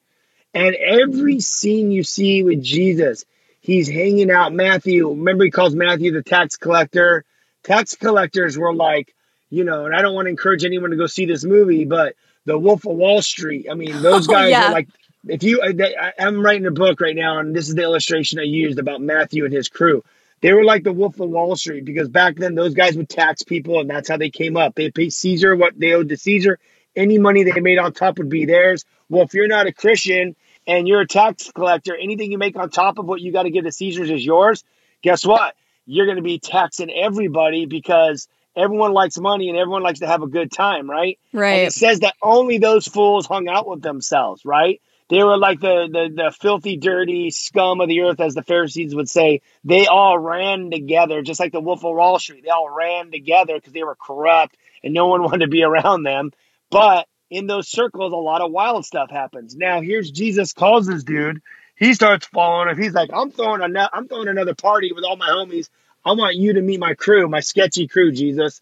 [0.53, 3.25] And every scene you see with Jesus,
[3.59, 4.53] he's hanging out.
[4.53, 7.25] Matthew, remember he calls Matthew the tax collector.
[7.65, 9.13] Tax collectors were like,
[9.49, 12.15] you know, and I don't want to encourage anyone to go see this movie, but
[12.45, 13.67] the Wolf of Wall Street.
[13.69, 14.69] I mean, those Oh, guys yeah.
[14.69, 14.87] are like,
[15.27, 18.39] if you, uh, I, I'm writing a book right now, and this is the illustration
[18.39, 20.03] I used about Matthew and his crew.
[20.41, 23.41] They were like the Wolf of Wall Street because back then those guys would tax
[23.41, 24.75] people, and that's how they came up.
[24.75, 26.59] They paid Caesar what they owed to Caesar.
[26.95, 28.85] Any money they made on top would be theirs.
[29.09, 30.35] Well, if you're not a Christian
[30.67, 33.49] and you're a tax collector, anything you make on top of what you got to
[33.49, 34.63] give to Caesar's is yours.
[35.01, 35.55] Guess what?
[35.85, 40.21] You're going to be taxing everybody because everyone likes money and everyone likes to have
[40.21, 41.19] a good time, right?
[41.31, 44.81] And right it says that only those fools hung out with themselves, right?
[45.09, 48.95] They were like the, the the filthy, dirty scum of the earth, as the Pharisees
[48.95, 49.41] would say.
[49.63, 52.43] They all ran together, just like the Wolf of Wall Street.
[52.43, 56.03] They all ran together because they were corrupt and no one wanted to be around
[56.03, 56.31] them.
[56.71, 59.55] But in those circles, a lot of wild stuff happens.
[59.55, 61.41] Now, here's Jesus calls this dude.
[61.75, 62.81] He starts following him.
[62.81, 65.69] He's like, "I'm throwing a, I'm throwing another party with all my homies.
[66.05, 68.61] I want you to meet my crew, my sketchy crew, Jesus."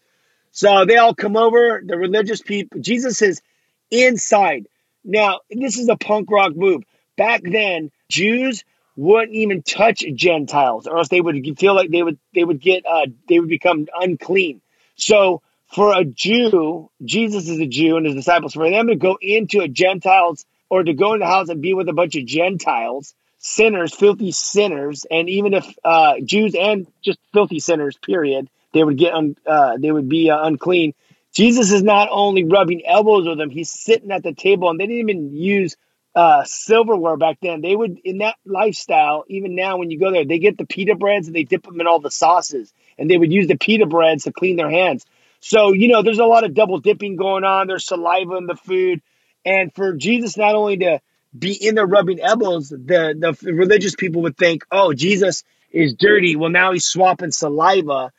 [0.52, 1.82] So they all come over.
[1.84, 2.80] The religious people.
[2.80, 3.42] Jesus is
[3.90, 4.66] inside.
[5.04, 6.82] Now, this is a punk rock move.
[7.16, 8.64] Back then, Jews
[8.96, 12.84] wouldn't even touch Gentiles, or else they would feel like they would they would get
[12.86, 14.60] uh, they would become unclean.
[14.96, 19.18] So for a Jew, Jesus is a Jew and his disciples, for them to go
[19.20, 22.26] into a Gentiles or to go in the house and be with a bunch of
[22.26, 28.82] Gentiles, sinners, filthy sinners, and even if uh, Jews and just filthy sinners, period, they
[28.82, 30.92] would get un, uh, they would be uh, unclean.
[31.32, 34.86] Jesus is not only rubbing elbows with them; he's sitting at the table, and they
[34.86, 35.76] didn't even use
[36.16, 37.60] uh, silverware back then.
[37.60, 39.24] They would in that lifestyle.
[39.28, 41.80] Even now, when you go there, they get the pita breads and they dip them
[41.80, 45.06] in all the sauces, and they would use the pita breads to clean their hands.
[45.38, 47.68] So you know, there's a lot of double dipping going on.
[47.68, 49.02] There's saliva in the food,
[49.44, 51.00] and for Jesus not only to
[51.36, 56.36] be in there rubbing elbows, the the religious people would think, oh, Jesus is dirty.
[56.36, 58.12] Well, now he's swapping saliva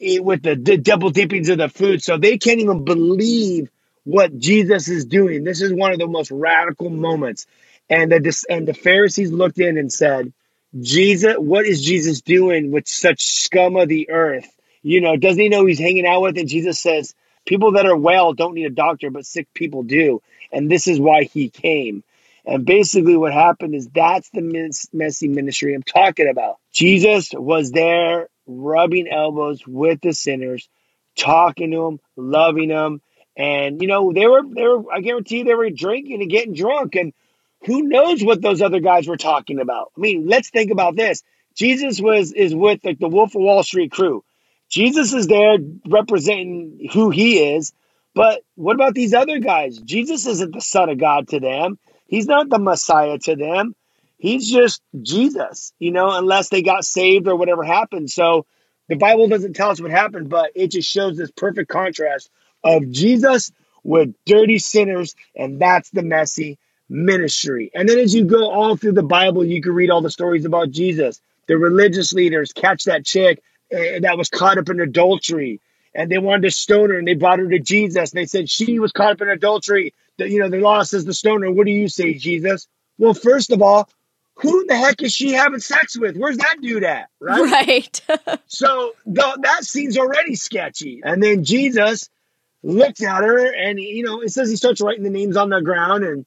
[0.00, 3.70] eh, with the, the double dippings of the food, so they can't even believe
[4.04, 5.44] what Jesus is doing.
[5.44, 7.46] This is one of the most radical moments.
[7.90, 10.32] And the and the Pharisees looked in and said,
[10.78, 14.46] Jesus, what is Jesus doing with such scum of the earth?
[14.82, 16.38] You know, doesn't he know he's hanging out with?
[16.38, 17.14] And Jesus says,
[17.48, 20.20] people that are well don't need a doctor, but sick people do.
[20.52, 22.04] And this is why he came.
[22.44, 26.58] And basically, what happened is that's the messy ministry I'm talking about.
[26.72, 30.68] Jesus was there rubbing elbows with the sinners,
[31.16, 33.00] talking to them, loving them,
[33.36, 36.96] and you know, they were they were I guarantee they were drinking and getting drunk
[36.96, 37.12] and
[37.64, 39.92] who knows what those other guys were talking about.
[39.96, 41.22] I mean, let's think about this.
[41.54, 44.22] Jesus was is with like the Wolf of Wall Street crew.
[44.68, 47.72] Jesus is there representing who he is,
[48.14, 49.78] but what about these other guys?
[49.78, 51.78] Jesus isn't the son of God to them.
[52.06, 53.74] He's not the Messiah to them.
[54.18, 58.10] He's just Jesus, you know, unless they got saved or whatever happened.
[58.10, 58.46] So
[58.88, 62.28] the Bible doesn't tell us what happened, but it just shows this perfect contrast
[62.64, 63.52] of Jesus
[63.84, 67.70] with dirty sinners, and that's the messy ministry.
[67.74, 70.44] And then as you go all through the Bible, you can read all the stories
[70.44, 71.20] about Jesus.
[71.46, 75.60] The religious leaders catch that chick uh, that was caught up in adultery,
[75.94, 78.12] and they wanted to stone her, and they brought her to Jesus.
[78.12, 79.94] And they said she was caught up in adultery.
[80.18, 81.50] That you know, the law says the stoner.
[81.50, 82.66] What do you say, Jesus?
[82.98, 83.88] Well, first of all,
[84.36, 86.16] who the heck is she having sex with?
[86.16, 87.08] Where's that dude at?
[87.20, 87.50] Right.
[87.50, 88.40] Right.
[88.46, 91.00] so the, that scene's already sketchy.
[91.04, 92.08] And then Jesus
[92.62, 95.60] looked at her and you know it says he starts writing the names on the
[95.60, 96.26] ground and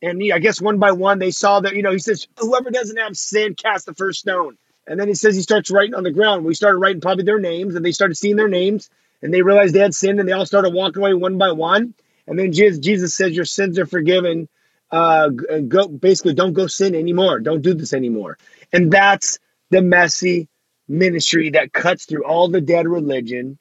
[0.00, 2.98] and I guess one by one they saw that you know he says whoever doesn't
[2.98, 6.10] have sin cast the first stone and then he says he starts writing on the
[6.10, 6.44] ground.
[6.44, 8.90] We started writing probably their names and they started seeing their names
[9.22, 11.94] and they realized they had sinned and they all started walking away one by one.
[12.26, 14.48] And then Jesus, Jesus says your sins are forgiven.
[14.90, 17.40] Uh go basically don't go sin anymore.
[17.40, 18.38] Don't do this anymore.
[18.72, 19.38] And that's
[19.70, 20.48] the messy
[20.88, 23.58] ministry that cuts through all the dead religion.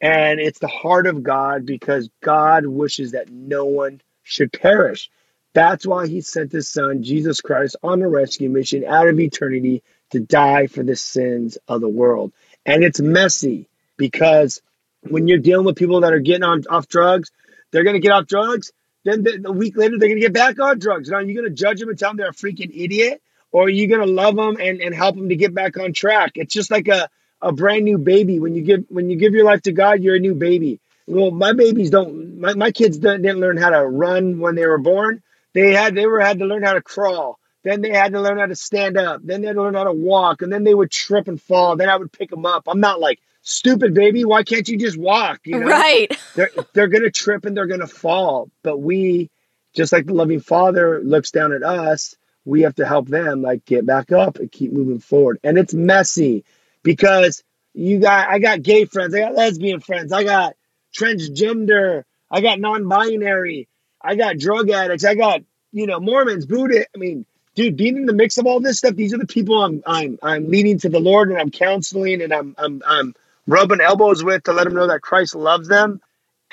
[0.00, 5.10] And it's the heart of God because God wishes that no one should perish.
[5.54, 9.82] That's why he sent his son, Jesus Christ, on a rescue mission out of eternity
[10.12, 12.32] to die for the sins of the world.
[12.64, 14.62] And it's messy because
[15.02, 17.30] when you're dealing with people that are getting on off drugs,
[17.70, 18.72] they're going to get off drugs.
[19.04, 21.08] Then the, a week later, they're going to get back on drugs.
[21.08, 23.20] Now, are you going to judge them and tell them they're a freaking idiot?
[23.50, 25.92] Or are you going to love them and, and help them to get back on
[25.92, 26.32] track?
[26.36, 27.08] It's just like a,
[27.40, 28.38] a brand new baby.
[28.38, 30.80] When you give when you give your life to God, you're a new baby.
[31.06, 32.40] Well, my babies don't.
[32.40, 35.22] My, my kids didn't, didn't learn how to run when they were born.
[35.52, 37.38] They had they were had to learn how to crawl.
[37.64, 39.20] Then they had to learn how to stand up.
[39.22, 40.42] Then they had to learn how to walk.
[40.42, 41.76] And then they would trip and fall.
[41.76, 42.64] Then I would pick them up.
[42.66, 44.24] I'm not like stupid baby.
[44.24, 45.40] Why can't you just walk?
[45.44, 45.66] You know?
[45.66, 46.16] Right.
[46.34, 48.50] they're they're gonna trip and they're gonna fall.
[48.62, 49.30] But we,
[49.74, 53.64] just like the loving Father looks down at us, we have to help them like
[53.64, 55.38] get back up and keep moving forward.
[55.44, 56.44] And it's messy
[56.82, 57.42] because
[57.74, 60.56] you got I got gay friends, I got lesbian friends, I got
[60.96, 63.68] transgender, I got non-binary,
[64.00, 66.86] I got drug addicts, I got you know Mormons, Buddha.
[66.94, 69.62] I mean, dude, being in the mix of all this stuff, these are the people
[69.62, 73.14] I'm I'm I'm leading to the Lord and I'm counseling and I'm I'm I'm
[73.46, 76.00] rubbing elbows with to let them know that Christ loves them.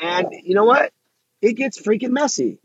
[0.01, 0.91] And you know what?
[1.41, 2.59] It gets freaking messy.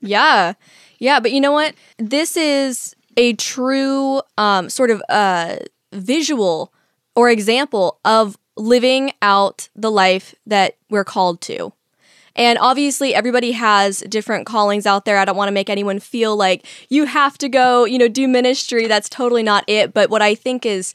[0.00, 0.54] yeah.
[0.98, 1.74] Yeah, but you know what?
[1.98, 5.56] This is a true um, sort of uh,
[5.92, 6.72] visual
[7.16, 11.72] or example of living out the life that we're called to.
[12.36, 15.18] And obviously, everybody has different callings out there.
[15.18, 18.28] I don't want to make anyone feel like you have to go, you know, do
[18.28, 18.86] ministry.
[18.86, 19.92] That's totally not it.
[19.92, 20.94] But what I think is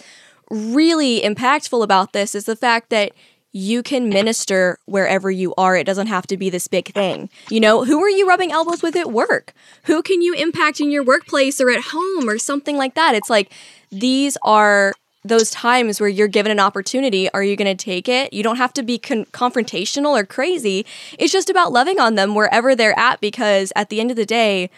[0.49, 3.11] really impactful about this is the fact that
[3.51, 5.77] you can minister wherever you are.
[5.77, 7.29] It doesn't have to be this big thing.
[7.49, 9.53] You know, who are you rubbing elbows with at work?
[9.83, 13.15] Who can you impact in your workplace or at home or something like that?
[13.15, 13.53] It's like
[13.91, 14.93] these are
[15.25, 18.31] those times where you're given an opportunity, are you going to take it?
[18.31, 20.85] You don't have to be con- confrontational or crazy.
[21.17, 24.25] It's just about loving on them wherever they're at because at the end of the
[24.25, 24.69] day,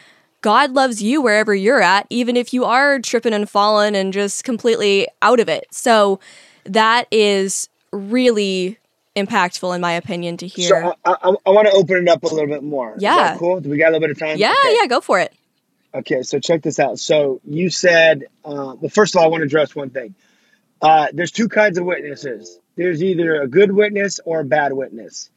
[0.41, 4.43] God loves you wherever you're at, even if you are tripping and falling and just
[4.43, 5.65] completely out of it.
[5.71, 6.19] So
[6.63, 8.77] that is really
[9.17, 10.69] impactful in my opinion to hear.
[10.69, 12.95] So I, I, I want to open it up a little bit more.
[12.99, 13.35] Yeah.
[13.37, 13.59] cool.
[13.59, 14.37] Do we got a little bit of time?
[14.37, 14.77] Yeah, okay.
[14.79, 15.33] yeah, go for it.
[15.93, 16.99] Okay, so check this out.
[16.99, 20.13] So you said, uh, well, first of all, I want to address one thing.
[20.81, 22.59] Uh, there's two kinds of witnesses.
[22.75, 25.29] There's either a good witness or a bad witness.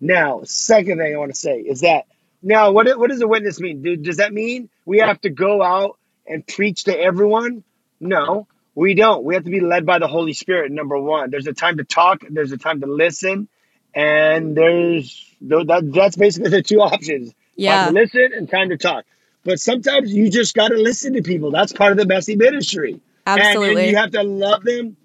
[0.00, 2.04] Now, second thing I want to say is that
[2.42, 3.82] Now, what what does a witness mean?
[3.82, 7.64] Do, does that mean we have to go out and preach to everyone?
[8.00, 9.24] No, we don't.
[9.24, 10.70] We have to be led by the Holy Spirit.
[10.72, 12.22] Number one, there's a time to talk.
[12.28, 13.48] There's a time to listen,
[13.94, 17.32] and there's that, that's basically the two options.
[17.56, 19.04] Yeah, time to listen and time to talk.
[19.44, 21.50] But sometimes you just got to listen to people.
[21.50, 23.00] That's part of the messy ministry.
[23.28, 24.96] Absolutely, and, and you have to love them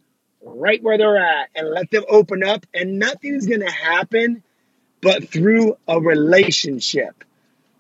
[0.46, 2.66] right where they're at and let them open up.
[2.74, 4.44] And nothing's going to happen
[5.02, 7.24] but through a relationship.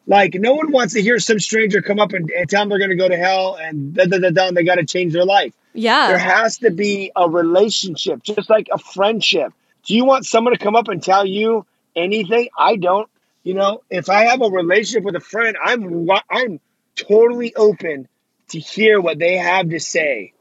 [0.05, 2.77] Like no one wants to hear some stranger come up and, and tell them they're
[2.77, 5.25] going to go to hell and da, da, da, da, they got to change their
[5.25, 5.53] life.
[5.73, 6.09] Yeah.
[6.09, 9.53] There has to be a relationship, just like a friendship.
[9.85, 12.49] Do you want someone to come up and tell you anything?
[12.57, 13.09] I don't.
[13.43, 16.59] You know, if I have a relationship with a friend, I'm I'm
[16.95, 18.07] totally open
[18.49, 20.32] to hear what they have to say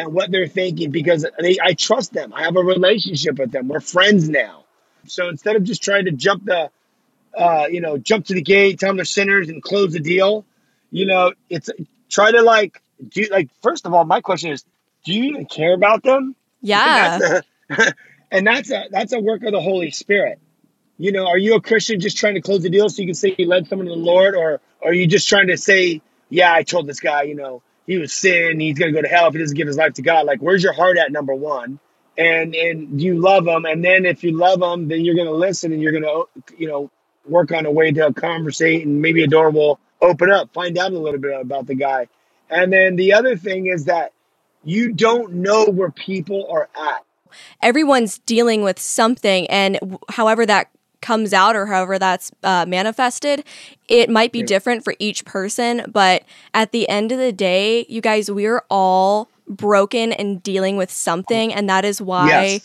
[0.00, 2.32] and what they're thinking because they, I trust them.
[2.32, 3.68] I have a relationship with them.
[3.68, 4.64] We're friends now.
[5.06, 6.70] So instead of just trying to jump the,
[7.36, 10.44] uh, you know, jump to the gate, tell them they're sinners and close the deal,
[10.90, 11.70] you know, it's
[12.08, 14.64] try to like do like first of all, my question is,
[15.04, 16.34] do you even care about them?
[16.60, 17.14] Yeah.
[17.14, 17.94] And that's a,
[18.30, 20.38] and that's a that's a work of the Holy Spirit.
[20.98, 23.14] You know, are you a Christian just trying to close the deal so you can
[23.14, 26.02] say you led someone to the Lord, or, or are you just trying to say,
[26.28, 29.26] yeah, I told this guy, you know, he was sin, he's gonna go to hell
[29.26, 30.24] if he doesn't give his life to God.
[30.24, 31.10] Like, where's your heart at?
[31.10, 31.80] Number one,
[32.16, 35.72] and and you love him, and then if you love him, then you're gonna listen
[35.72, 36.22] and you're gonna,
[36.56, 36.88] you know,
[37.26, 40.92] work on a way to conversate, and maybe a door will open up, find out
[40.92, 42.06] a little bit about the guy.
[42.48, 44.12] And then the other thing is that
[44.62, 47.04] you don't know where people are at.
[47.60, 53.44] Everyone's dealing with something, and however that comes out or however that's uh, manifested,
[53.88, 55.84] it might be different for each person.
[55.88, 60.90] But at the end of the day, you guys, we're all broken and dealing with
[60.90, 61.52] something.
[61.52, 62.62] And that is why yes.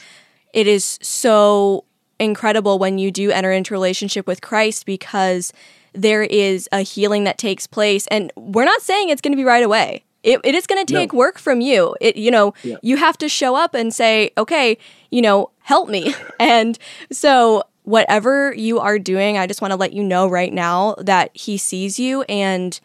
[0.54, 1.86] it is so
[2.20, 5.52] incredible when you do enter into relationship with Christ because
[5.94, 8.08] there is a healing that takes place.
[8.08, 10.04] And we're not saying it's going to be right away.
[10.24, 11.20] It, it is going to take no.
[11.20, 11.96] work from you.
[12.02, 12.78] It, you know, yeah.
[12.82, 14.78] you have to show up and say, okay,
[15.12, 16.16] you know, help me.
[16.40, 16.80] and
[17.12, 21.32] so whatever you are doing, I just want to let you know right now that
[21.34, 22.80] he sees you and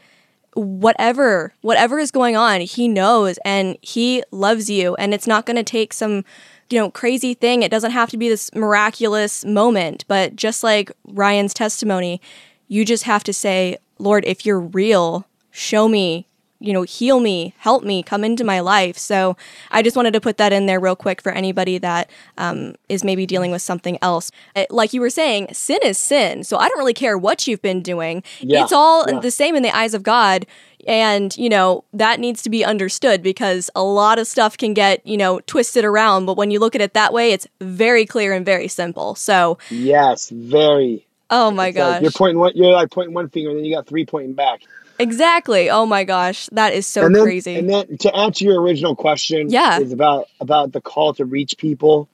[0.54, 5.56] whatever whatever is going on, he knows and he loves you and it's not going
[5.56, 6.24] to take some
[6.68, 7.62] you know crazy thing.
[7.62, 12.20] It doesn't have to be this miraculous moment, but just like Ryan's testimony,
[12.68, 16.26] you just have to say, "Lord, if you're real, show me
[16.60, 18.96] you know, heal me, help me, come into my life.
[18.98, 19.36] So
[19.70, 23.02] I just wanted to put that in there real quick for anybody that um, is
[23.02, 24.30] maybe dealing with something else.
[24.54, 26.44] It, like you were saying, sin is sin.
[26.44, 28.22] So I don't really care what you've been doing.
[28.40, 29.20] Yeah, it's all yeah.
[29.20, 30.46] the same in the eyes of God.
[30.86, 35.06] And, you know, that needs to be understood because a lot of stuff can get,
[35.06, 36.24] you know, twisted around.
[36.24, 39.14] But when you look at it that way, it's very clear and very simple.
[39.14, 41.06] So, yes, very.
[41.30, 41.94] Oh my gosh.
[41.94, 44.32] Like you're pointing one, you're like pointing one finger and then you got three pointing
[44.34, 44.62] back.
[45.00, 45.70] Exactly.
[45.70, 47.56] Oh my gosh, that is so and then, crazy.
[47.56, 51.56] And then to answer your original question, yeah, is about about the call to reach
[51.56, 52.08] people.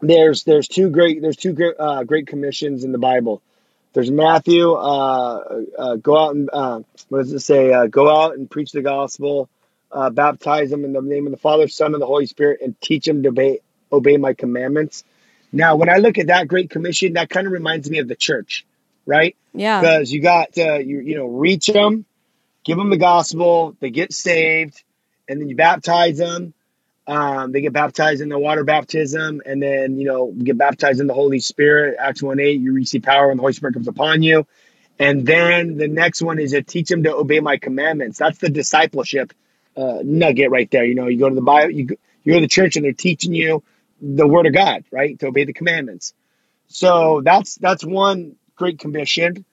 [0.00, 3.42] There's there's two great there's two great uh, great commissions in the Bible.
[3.94, 7.72] There's Matthew, uh, uh, go out and uh, what does it say?
[7.72, 9.48] Uh, go out and preach the gospel,
[9.90, 12.80] uh, baptize them in the name of the Father, Son, and the Holy Spirit, and
[12.80, 15.04] teach them to obey obey my commandments.
[15.50, 18.14] Now, when I look at that great commission, that kind of reminds me of the
[18.14, 18.66] church,
[19.06, 19.34] right?
[19.54, 22.04] Yeah, because you got you you know reach them
[22.68, 24.84] give them the gospel, they get saved,
[25.26, 26.52] and then you baptize them.
[27.06, 31.06] Um, they get baptized in the water baptism, and then you know get baptized in
[31.06, 31.96] the Holy Spirit.
[31.98, 34.46] Acts one eight, you receive power when the Holy Spirit comes upon you.
[34.98, 38.18] And then the next one is to teach them to obey my commandments.
[38.18, 39.32] That's the discipleship
[39.76, 40.84] uh, nugget right there.
[40.84, 41.86] You know, you go to the Bible, you,
[42.24, 43.62] you go to the church, and they're teaching you
[44.02, 46.12] the Word of God, right, to obey the commandments.
[46.66, 49.46] So that's that's one great commission.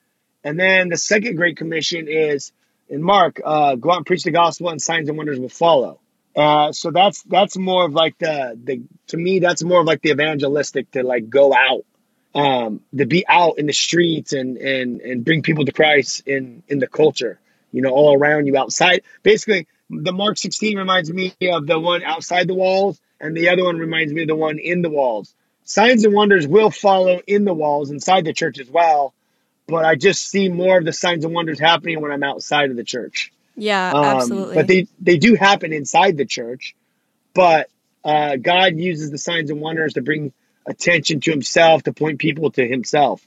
[0.44, 2.52] And then the second great commission is
[2.88, 6.00] in Mark, uh, go out and preach the gospel, and signs and wonders will follow.
[6.34, 10.02] Uh, so that's that's more of like the the to me that's more of like
[10.02, 11.86] the evangelistic to like go out,
[12.34, 16.62] um, to be out in the streets and and and bring people to Christ in
[16.68, 17.40] in the culture,
[17.72, 19.02] you know, all around you outside.
[19.22, 23.64] Basically, the Mark 16 reminds me of the one outside the walls, and the other
[23.64, 25.34] one reminds me of the one in the walls.
[25.64, 29.14] Signs and wonders will follow in the walls inside the church as well,
[29.66, 32.76] but I just see more of the signs and wonders happening when I'm outside of
[32.76, 33.32] the church.
[33.56, 34.54] Yeah, um, absolutely.
[34.54, 36.74] But they they do happen inside the church,
[37.34, 37.68] but
[38.04, 40.32] uh, God uses the signs and wonders to bring
[40.66, 43.26] attention to Himself, to point people to Himself.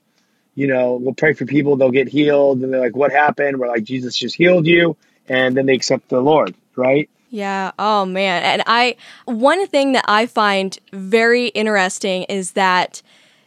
[0.55, 3.67] You know, we'll pray for people; they'll get healed, and they're like, "What happened?" We're
[3.67, 4.95] like, "Jesus just healed you,"
[5.27, 7.09] and then they accept the Lord, right?
[7.29, 7.71] Yeah.
[7.77, 8.43] Oh man.
[8.43, 13.01] And I one thing that I find very interesting is that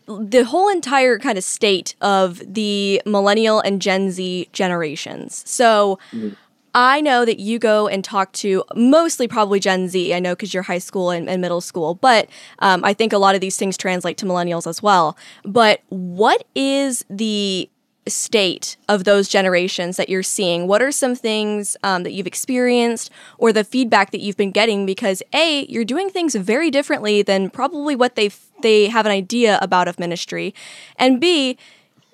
[0.07, 5.42] the whole entire kind of state of the millennial and Gen Z generations.
[5.46, 6.30] So mm-hmm.
[6.74, 10.14] I know that you go and talk to mostly probably Gen Z.
[10.14, 12.28] I know because you're high school and, and, middle school, but
[12.61, 15.16] um, I think a lot of these things translate to millennials as well.
[15.44, 17.68] But what is the
[18.07, 20.66] state of those generations that you're seeing?
[20.66, 24.86] What are some things um, that you've experienced or the feedback that you've been getting?
[24.86, 28.30] Because A, you're doing things very differently than probably what they
[28.62, 30.55] they have an idea about of ministry,
[30.96, 31.59] and B,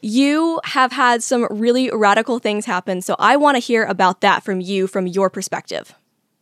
[0.01, 3.03] you have had some really radical things happen.
[3.03, 5.95] So I want to hear about that from you, from your perspective.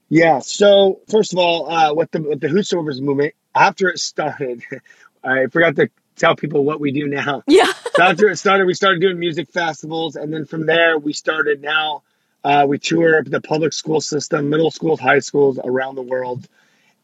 [0.09, 0.41] Yeah.
[0.41, 4.63] So first of all, uh, with the with the Whosoevers movement, after it started,
[5.25, 7.43] I forgot to tell people what we do now.
[7.57, 7.73] Yeah.
[7.95, 11.63] so after it started, we started doing music festivals, and then from there, we started
[11.63, 12.03] now.
[12.45, 16.47] Uh, we tour the public school system, middle schools, high schools around the world.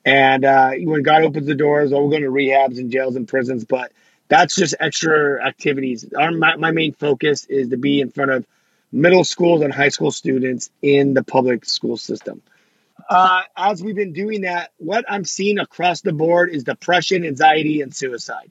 [0.04, 3.26] And uh, when God opens the doors, oh, we're going to rehabs and jails and
[3.26, 3.92] prisons, but
[4.28, 6.12] that's just extra activities.
[6.16, 8.46] Our my, my main focus is to be in front of
[8.92, 12.42] middle schools and high school students in the public school system.
[13.08, 17.80] Uh, as we've been doing that, what I'm seeing across the board is depression, anxiety,
[17.80, 18.50] and suicide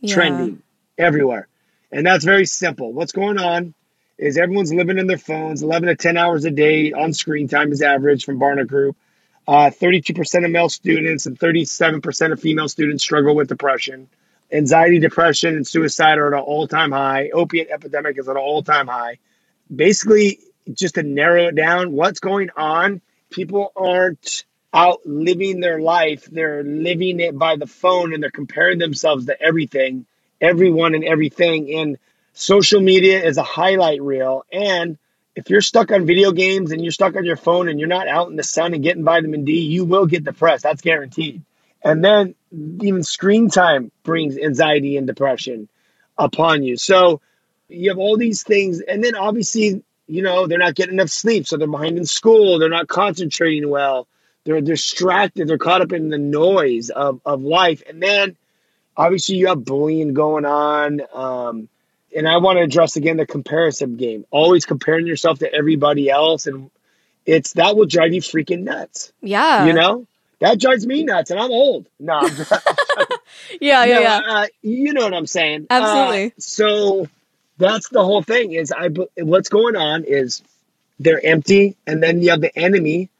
[0.00, 0.14] yeah.
[0.14, 0.62] trending
[0.98, 1.48] everywhere.
[1.92, 2.92] And that's very simple.
[2.92, 3.74] What's going on
[4.18, 7.72] is everyone's living in their phones 11 to 10 hours a day on screen time
[7.72, 8.96] is average from Barna Group.
[9.48, 14.08] Uh, 32% of male students and 37% of female students struggle with depression.
[14.52, 17.30] Anxiety, depression, and suicide are at an all time high.
[17.30, 19.18] Opiate epidemic is at an all time high.
[19.74, 20.38] Basically,
[20.72, 23.00] just to narrow it down, what's going on?
[23.30, 26.26] People aren't out living their life.
[26.26, 30.06] They're living it by the phone and they're comparing themselves to everything,
[30.40, 31.74] everyone, and everything.
[31.74, 31.98] And
[32.32, 34.44] social media is a highlight reel.
[34.52, 34.98] And
[35.34, 38.08] if you're stuck on video games and you're stuck on your phone and you're not
[38.08, 40.62] out in the sun and getting vitamin D, you will get depressed.
[40.62, 41.42] That's guaranteed.
[41.82, 45.68] And then even screen time brings anxiety and depression
[46.18, 46.76] upon you.
[46.76, 47.20] So
[47.68, 48.80] you have all these things.
[48.80, 51.46] And then obviously, you know, they're not getting enough sleep.
[51.46, 52.58] So they're behind in school.
[52.58, 54.06] They're not concentrating well
[54.44, 55.48] they're distracted.
[55.48, 57.82] They're caught up in the noise of, of life.
[57.88, 58.36] And then
[58.96, 61.00] obviously you have bullying going on.
[61.12, 61.68] Um,
[62.16, 64.24] and I want to address again the comparison game.
[64.30, 66.46] Always comparing yourself to everybody else.
[66.46, 66.70] And
[67.26, 69.12] it's that will drive you freaking nuts.
[69.20, 69.66] Yeah.
[69.66, 70.06] You know?
[70.40, 71.86] That drives me nuts, and I'm old.
[71.98, 72.30] No, I'm
[73.60, 74.20] yeah, yeah, no, yeah.
[74.26, 75.66] Uh, you know what I'm saying?
[75.68, 76.26] Absolutely.
[76.26, 77.08] Uh, so
[77.58, 78.52] that's the whole thing.
[78.52, 78.88] Is I
[79.18, 80.42] what's going on is
[80.98, 83.10] they're empty, and then you have the enemy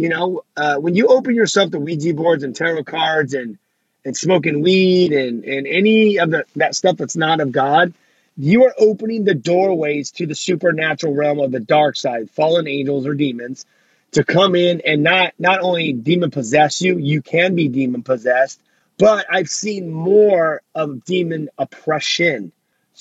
[0.00, 3.58] you know, uh, when you open yourself to Ouija boards and tarot cards and
[4.02, 7.92] and smoking weed and and any of the, that stuff that's not of God,
[8.38, 13.06] you are opening the doorways to the supernatural realm of the dark side, fallen angels
[13.06, 13.66] or demons,
[14.12, 18.58] to come in and not not only demon possess you, you can be demon possessed,
[18.96, 22.52] but I've seen more of demon oppression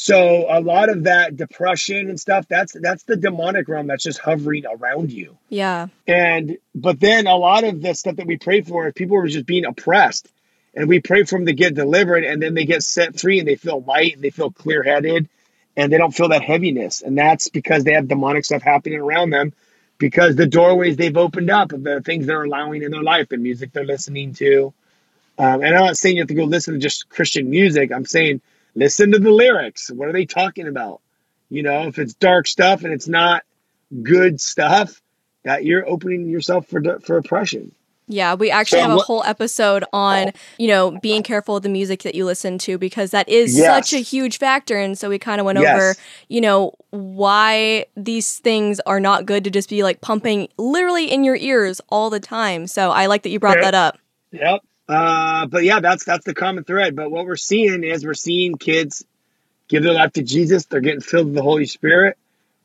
[0.01, 4.17] so a lot of that depression and stuff, that's that's the demonic realm that's just
[4.17, 5.37] hovering around you.
[5.49, 5.87] Yeah.
[6.07, 9.27] And but then a lot of the stuff that we pray for, if people are
[9.27, 10.29] just being oppressed.
[10.73, 13.47] And we pray for them to get delivered and then they get set free and
[13.47, 15.27] they feel light and they feel clear headed
[15.75, 17.01] and they don't feel that heaviness.
[17.01, 19.51] And that's because they have demonic stuff happening around them
[19.97, 23.35] because the doorways they've opened up of the things they're allowing in their life, the
[23.35, 24.73] music they're listening to.
[25.37, 27.91] Um, and I'm not saying you have to go listen to just Christian music.
[27.91, 28.39] I'm saying
[28.79, 29.91] listen to the lyrics.
[29.91, 31.01] What are they talking about?
[31.49, 33.43] You know, if it's dark stuff and it's not
[34.01, 35.01] good stuff,
[35.43, 37.71] that you're opening yourself for for oppression.
[38.11, 42.01] Yeah, we actually have a whole episode on, you know, being careful with the music
[42.01, 43.67] that you listen to because that is yes.
[43.67, 44.79] such a huge factor.
[44.79, 45.75] And so we kind of went yes.
[45.75, 45.95] over,
[46.27, 51.23] you know, why these things are not good to just be like pumping literally in
[51.23, 52.65] your ears all the time.
[52.65, 53.99] So I like that you brought that up.
[54.31, 54.61] Yep.
[54.89, 56.95] Uh, but yeah, that's that's the common thread.
[56.95, 59.05] But what we're seeing is we're seeing kids
[59.67, 60.65] give their life to Jesus.
[60.65, 62.17] They're getting filled with the Holy Spirit,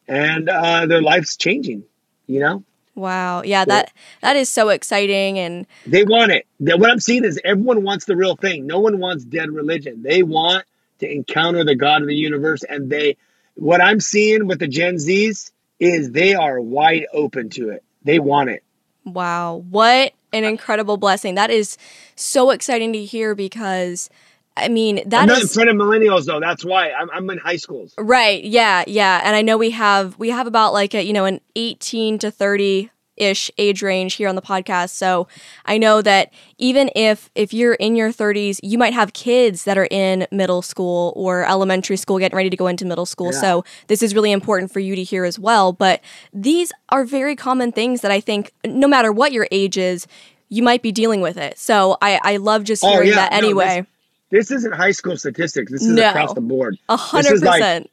[0.08, 1.84] and uh, their life's changing.
[2.26, 2.64] You know.
[2.94, 3.42] Wow.
[3.42, 6.46] Yeah, that that is so exciting and they want it.
[6.58, 8.66] What I'm seeing is everyone wants the real thing.
[8.66, 10.02] No one wants dead religion.
[10.02, 10.64] They want
[11.00, 13.16] to encounter the God of the universe and they
[13.56, 15.50] what I'm seeing with the Gen Zs
[15.80, 17.82] is they are wide open to it.
[18.04, 18.62] They want it.
[19.04, 19.64] Wow.
[19.68, 21.34] What an incredible blessing.
[21.36, 21.78] That is
[22.16, 24.10] so exciting to hear because
[24.56, 26.40] I mean that I'm not is, in front of millennials though.
[26.40, 27.94] That's why I'm, I'm in high schools.
[27.98, 28.44] Right.
[28.44, 28.84] Yeah.
[28.86, 29.20] Yeah.
[29.24, 32.30] And I know we have we have about like a you know an 18 to
[32.30, 34.90] 30 ish age range here on the podcast.
[34.90, 35.28] So
[35.64, 39.78] I know that even if if you're in your 30s, you might have kids that
[39.78, 43.32] are in middle school or elementary school getting ready to go into middle school.
[43.32, 43.40] Yeah.
[43.40, 46.00] So this is really important for you to hear as well, but
[46.32, 50.06] these are very common things that I think no matter what your age is,
[50.48, 51.58] you might be dealing with it.
[51.58, 53.16] So I I love just oh, hearing oh, yeah.
[53.16, 53.80] that anyway.
[53.80, 53.86] No,
[54.30, 55.70] this isn't high school statistics.
[55.70, 56.10] This is No.
[56.10, 56.78] across the board.
[56.88, 57.90] A hundred percent.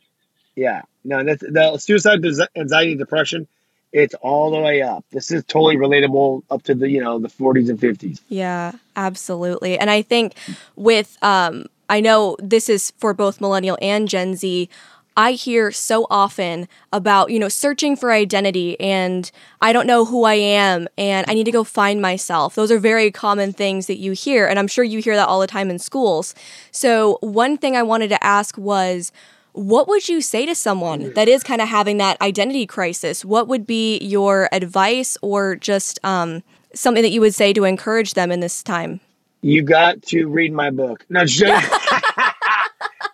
[0.56, 2.20] Yeah, no, that's the suicide,
[2.56, 3.48] anxiety, depression.
[3.94, 5.04] It's all the way up.
[5.12, 8.22] This is totally relatable up to the you know the 40s and 50s.
[8.30, 9.78] Yeah, absolutely.
[9.78, 10.36] And I think
[10.76, 14.70] with um I know this is for both millennial and Gen Z.
[15.18, 19.30] I hear so often about, you know, searching for identity and
[19.60, 22.56] I don't know who I am and I need to go find myself.
[22.56, 25.42] Those are very common things that you hear and I'm sure you hear that all
[25.42, 26.34] the time in schools.
[26.72, 29.12] So, one thing I wanted to ask was
[29.54, 33.26] what would you say to someone that is kind of having that identity crisis?
[33.26, 36.44] What would be your advice or just um,
[36.74, 39.00] something that you would say to encourage them in this time?
[39.42, 41.06] You got to read my book.
[41.10, 41.72] No, just.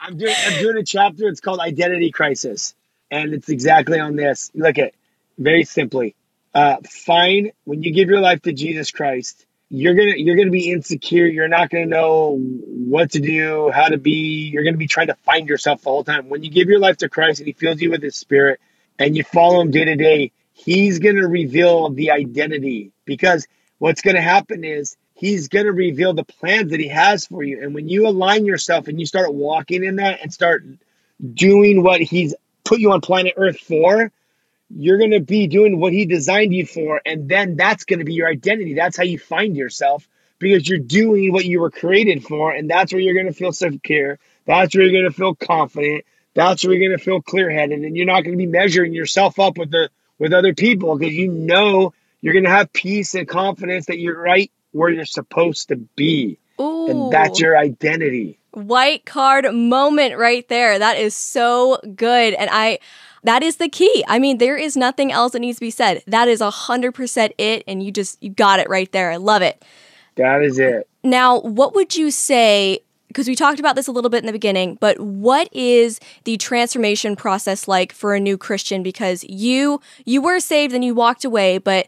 [0.02, 1.28] I'm doing I'm doing a chapter.
[1.28, 2.76] It's called Identity Crisis,
[3.12, 4.52] and it's exactly on this.
[4.54, 4.94] Look at
[5.38, 6.16] very simply.
[6.54, 10.72] Uh, find when you give your life to Jesus Christ, you're gonna you're gonna be
[10.72, 11.26] insecure.
[11.26, 14.50] You're not gonna know what to do, how to be.
[14.52, 16.30] You're gonna be trying to find yourself the whole time.
[16.30, 18.60] When you give your life to Christ and He fills you with His Spirit,
[18.98, 23.48] and you follow Him day to day, He's gonna reveal the identity because
[23.78, 27.64] what's gonna happen is He's to reveal the plans that he has for you.
[27.64, 30.64] And when you align yourself and you start walking in that and start
[31.34, 34.12] doing what he's put you on planet Earth for,
[34.70, 37.02] you're going to be doing what he designed you for.
[37.06, 38.74] And then that's going to be your identity.
[38.74, 40.08] That's how you find yourself
[40.40, 42.52] because you're doing what you were created for.
[42.52, 44.20] And that's where you're going to feel secure.
[44.46, 46.06] That's where you're going to feel confident.
[46.34, 47.80] That's where you're going to feel clear headed.
[47.80, 49.90] And you're not going to be measuring yourself up with the
[50.20, 54.20] with other people because you know you're going to have peace and confidence that you're
[54.20, 56.38] right where you're supposed to be.
[56.60, 56.88] Ooh.
[56.90, 58.40] And that's your identity.
[58.52, 60.80] white card moment right there.
[60.80, 62.34] That is so good.
[62.34, 62.80] And I
[63.24, 64.04] that is the key.
[64.08, 66.04] I mean, there is nothing else that needs to be said.
[66.08, 69.12] That is a hundred percent it, and you just you got it right there.
[69.12, 69.64] I love it.
[70.16, 70.88] That is it.
[71.04, 72.80] Now, what would you say?
[73.08, 76.38] Because we talked about this a little bit in the beginning, but what is the
[76.38, 78.84] transformation process like for a new Christian?
[78.84, 81.88] Because you you were saved and you walked away, but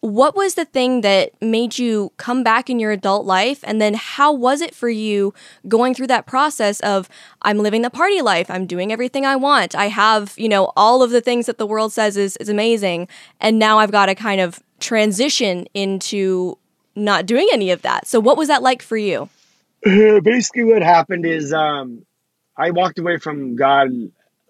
[0.00, 3.60] what was the thing that made you come back in your adult life?
[3.64, 5.34] And then how was it for you
[5.68, 7.08] going through that process of
[7.42, 8.50] i'm living the party life.
[8.50, 9.74] I'm doing everything i want.
[9.74, 13.08] I have you know all of the things that the world says is, is amazing.
[13.40, 16.56] And now i've got to kind of transition into
[16.96, 18.06] not doing any of that.
[18.06, 19.28] So what was that like for you?
[19.82, 22.04] Basically, what happened is um,
[22.56, 23.90] I walked away from God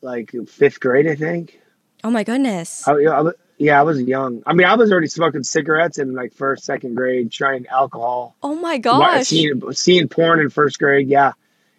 [0.03, 1.61] like fifth grade, I think.
[2.03, 2.87] oh my goodness.
[2.89, 3.31] I, I
[3.61, 4.43] yeah, I was young.
[4.47, 8.35] I mean, I was already smoking cigarettes in like first, second grade, trying alcohol.
[8.43, 11.09] oh my gosh seeing seeing porn in first grade.
[11.09, 11.33] Yeah,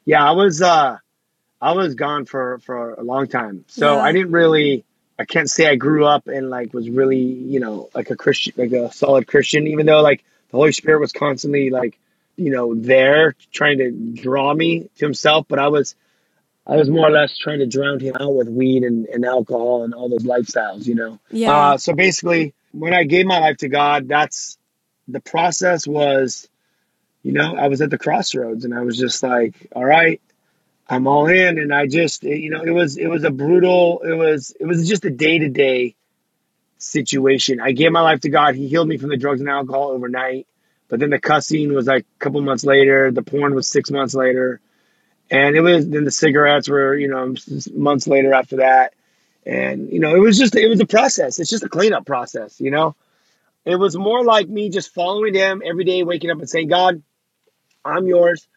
[0.06, 0.24] yeah.
[0.24, 1.00] I was uh,
[1.60, 3.66] I was gone for for a long time.
[3.68, 4.04] So Yeah.
[4.04, 4.86] I didn't really.
[5.18, 8.54] I can't say I grew up and like was really you know like a Christian,
[8.58, 9.66] like a solid Christian.
[9.66, 11.98] Even though like the Holy Spirit was constantly like
[12.38, 15.96] you know there trying to draw me to Himself, but I was.
[16.66, 19.84] I was more or less trying to drown him out with weed and, and alcohol
[19.84, 21.20] and all those lifestyles, you know.
[21.32, 24.57] yeah Uh, so basically, when I gave my life to God, that's
[25.07, 26.47] the process was,
[27.24, 30.22] you know, I was at the crossroads and I was just like, all right,
[30.88, 31.57] I'm all in.
[31.57, 34.88] And I just, you know, it was, it was a brutal, it was, it was
[34.88, 35.95] just a day to day
[36.78, 37.59] situation.
[37.59, 38.55] I gave my life to God.
[38.55, 40.47] He healed me from the drugs and alcohol overnight.
[40.89, 43.12] But then the cussing was like a couple months later.
[43.12, 44.59] The porn was six months later.
[45.32, 47.34] And it was, then the cigarettes were, you know,
[47.74, 48.94] months later after that.
[49.46, 51.40] And you know it was just it was a process.
[51.40, 52.96] It's just a cleanup process you know?
[53.66, 57.02] It was more like me just following him every day waking up and saying god
[57.84, 58.48] i'm yours.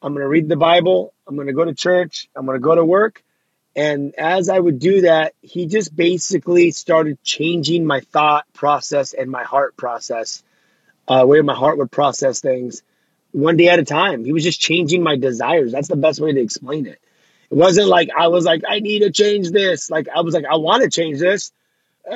[0.00, 1.12] I'm going to read the bible.
[1.26, 2.28] I'm going to go to church.
[2.36, 3.22] I'm going to go to work.
[3.74, 9.28] And as i would do that he just basically started changing my thought process and
[9.28, 10.44] my heart process
[11.08, 12.82] uh, where my heart would process things
[13.32, 16.32] one day at a time he was just changing my desires that's the best way
[16.32, 17.00] to explain it
[17.52, 19.90] it wasn't like I was like, I need to change this.
[19.90, 21.52] Like I was like, I want to change this.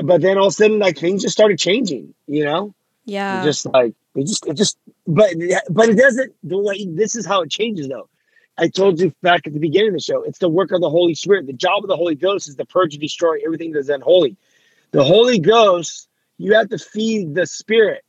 [0.03, 2.75] But then all of a sudden, like things just started changing, you know?
[3.05, 5.35] yeah Just like it just it just but
[5.69, 8.09] but it doesn't the way this is how it changes though.
[8.57, 10.89] I told you back at the beginning of the show, it's the work of the
[10.89, 11.47] Holy Spirit.
[11.47, 14.39] The job of the Holy Ghost is to purge and destroy everything that's unholy.
[14.93, 16.09] The Holy Ghost,
[16.39, 18.06] you have to feed the spirit.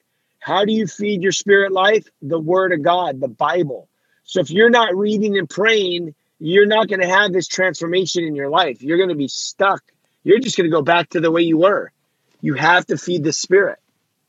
[0.48, 2.08] How do you feed your spirit life?
[2.22, 3.90] The word of God, the Bible.
[4.24, 8.34] So if you're not reading and praying, you're not going to have this transformation in
[8.34, 8.82] your life.
[8.82, 9.84] You're going to be stuck.
[10.24, 11.92] You're just going to go back to the way you were.
[12.40, 13.80] You have to feed the spirit.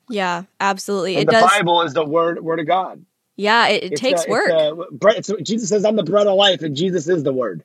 [0.09, 3.05] yeah absolutely And it the does Bible is the word word of God.
[3.37, 6.75] yeah it, it takes a- work a, Jesus says, "I'm the bread of life," and
[6.75, 7.63] Jesus is the word.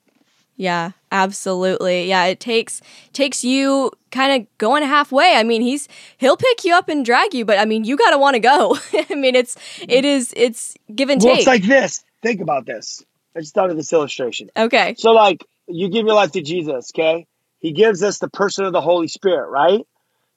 [0.56, 2.08] Yeah, absolutely.
[2.08, 2.82] Yeah, it takes
[3.12, 5.36] takes you kind of going halfway.
[5.36, 5.88] I mean, he's
[6.18, 8.40] he'll pick you up and drag you, but I mean, you got to want to
[8.40, 8.78] go.
[9.10, 11.40] I mean, it's it is it's give and Well, take.
[11.40, 12.04] it's like this.
[12.22, 13.04] Think about this.
[13.36, 14.50] I just thought of this illustration.
[14.56, 14.96] Okay.
[14.98, 17.26] So, like, you give your life to Jesus, okay?
[17.60, 19.82] He gives us the person of the Holy Spirit, right?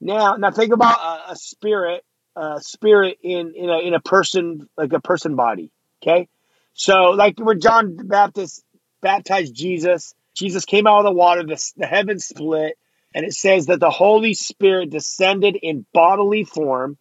[0.01, 2.03] Now, now think about a, a spirit,
[2.35, 6.27] a spirit in in a in a person, like a person body, okay?
[6.73, 8.63] So, like where John the Baptist
[9.01, 12.77] baptized Jesus, Jesus came out of the water, the, the heavens split,
[13.13, 16.97] and it says that the Holy Spirit descended in bodily form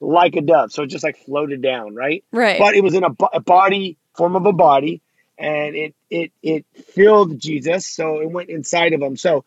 [0.00, 0.72] like a dove.
[0.72, 2.24] So it just like floated down, right?
[2.32, 2.58] Right.
[2.58, 5.02] But it was in a, a body form of a body,
[5.38, 9.16] and it it it filled Jesus, so it went inside of him.
[9.16, 9.44] So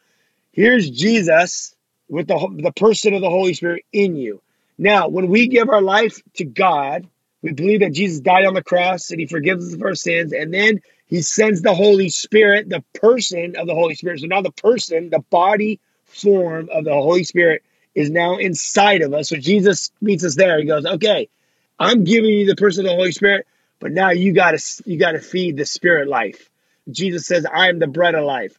[0.51, 1.75] here's Jesus
[2.09, 4.41] with the the person of the Holy Spirit in you.
[4.77, 7.07] Now, when we give our life to God,
[7.41, 10.33] we believe that Jesus died on the cross and He forgives us of our sins,
[10.33, 10.81] and then
[11.12, 14.22] He sends the Holy Spirit, the person of the Holy Spirit.
[14.22, 19.14] So now the person, the body form of the Holy Spirit, is now inside of
[19.14, 19.28] us.
[19.28, 20.57] So Jesus meets us there.
[20.57, 21.28] He goes, "Okay,
[21.78, 23.45] I'm giving you the person of the Holy Spirit,
[23.80, 26.49] but now you got to you got to feed the Spirit life."
[26.89, 28.57] Jesus says, "I am the bread of life.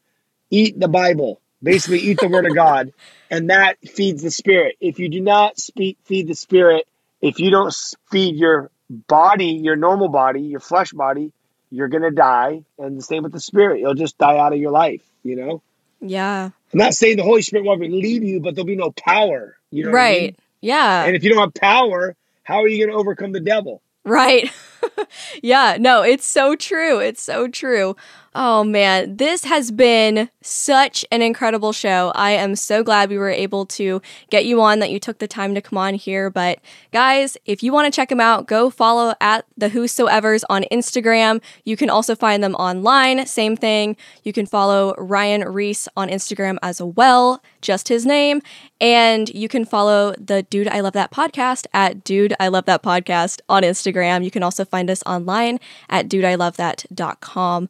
[0.50, 2.92] Eat the Bible." Basically, eat the Word of God,
[3.30, 4.76] and that feeds the Spirit.
[4.78, 6.86] If you do not speak, feed the Spirit,
[7.22, 7.74] if you don't
[8.10, 11.32] feed your body, your normal body, your flesh body,
[11.72, 12.62] you're gonna die.
[12.78, 15.02] And the same with the Spirit; you'll just die out of your life.
[15.22, 15.62] You know.
[16.02, 16.50] Yeah.
[16.72, 19.56] I'm not saying the Holy Spirit won't leave you, but there'll be no power.
[19.70, 20.22] You know what I right.
[20.22, 20.36] mean?
[20.60, 21.04] Yeah.
[21.04, 23.82] And if you don't have power, how are you going to overcome the devil?
[24.04, 24.50] Right.
[25.42, 26.98] yeah, no, it's so true.
[26.98, 27.94] It's so true.
[28.34, 32.12] Oh man, this has been such an incredible show.
[32.14, 35.28] I am so glad we were able to get you on, that you took the
[35.28, 36.30] time to come on here.
[36.30, 36.58] But
[36.92, 41.42] guys, if you want to check them out, go follow at the Whosoevers on Instagram.
[41.64, 43.26] You can also find them online.
[43.26, 43.98] Same thing.
[44.24, 48.40] You can follow Ryan Ries on Instagram as well, just his name.
[48.80, 52.82] And you can follow the Dude I Love That podcast at Dude I Love That
[52.82, 54.24] podcast on Instagram.
[54.24, 57.68] You can also find us online at dudeIlovethat.com.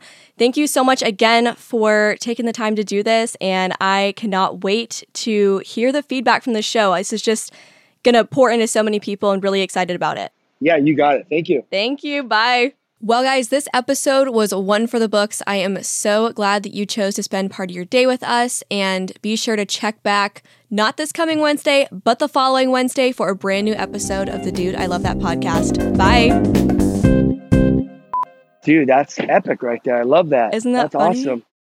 [0.53, 3.39] Thank you so much again for taking the time to do this.
[3.41, 6.95] And I cannot wait to hear the feedback from the show.
[6.95, 7.55] This is just
[8.03, 10.31] going to pour into so many people and really excited about it.
[10.61, 11.27] Yeah, you got it.
[11.31, 11.65] Thank you.
[11.71, 12.23] Thank you.
[12.23, 12.75] Bye.
[13.01, 15.41] Well, guys, this episode was one for the books.
[15.47, 18.63] I am so glad that you chose to spend part of your day with us.
[18.71, 23.31] And be sure to check back, not this coming Wednesday, but the following Wednesday for
[23.31, 25.97] a brand new episode of the Dude I Love That podcast.
[25.97, 27.22] Bye.
[28.63, 29.99] Dude, that's epic right there.
[29.99, 30.55] I love that.
[30.55, 31.21] Isn't that That's funny?
[31.21, 31.45] awesome.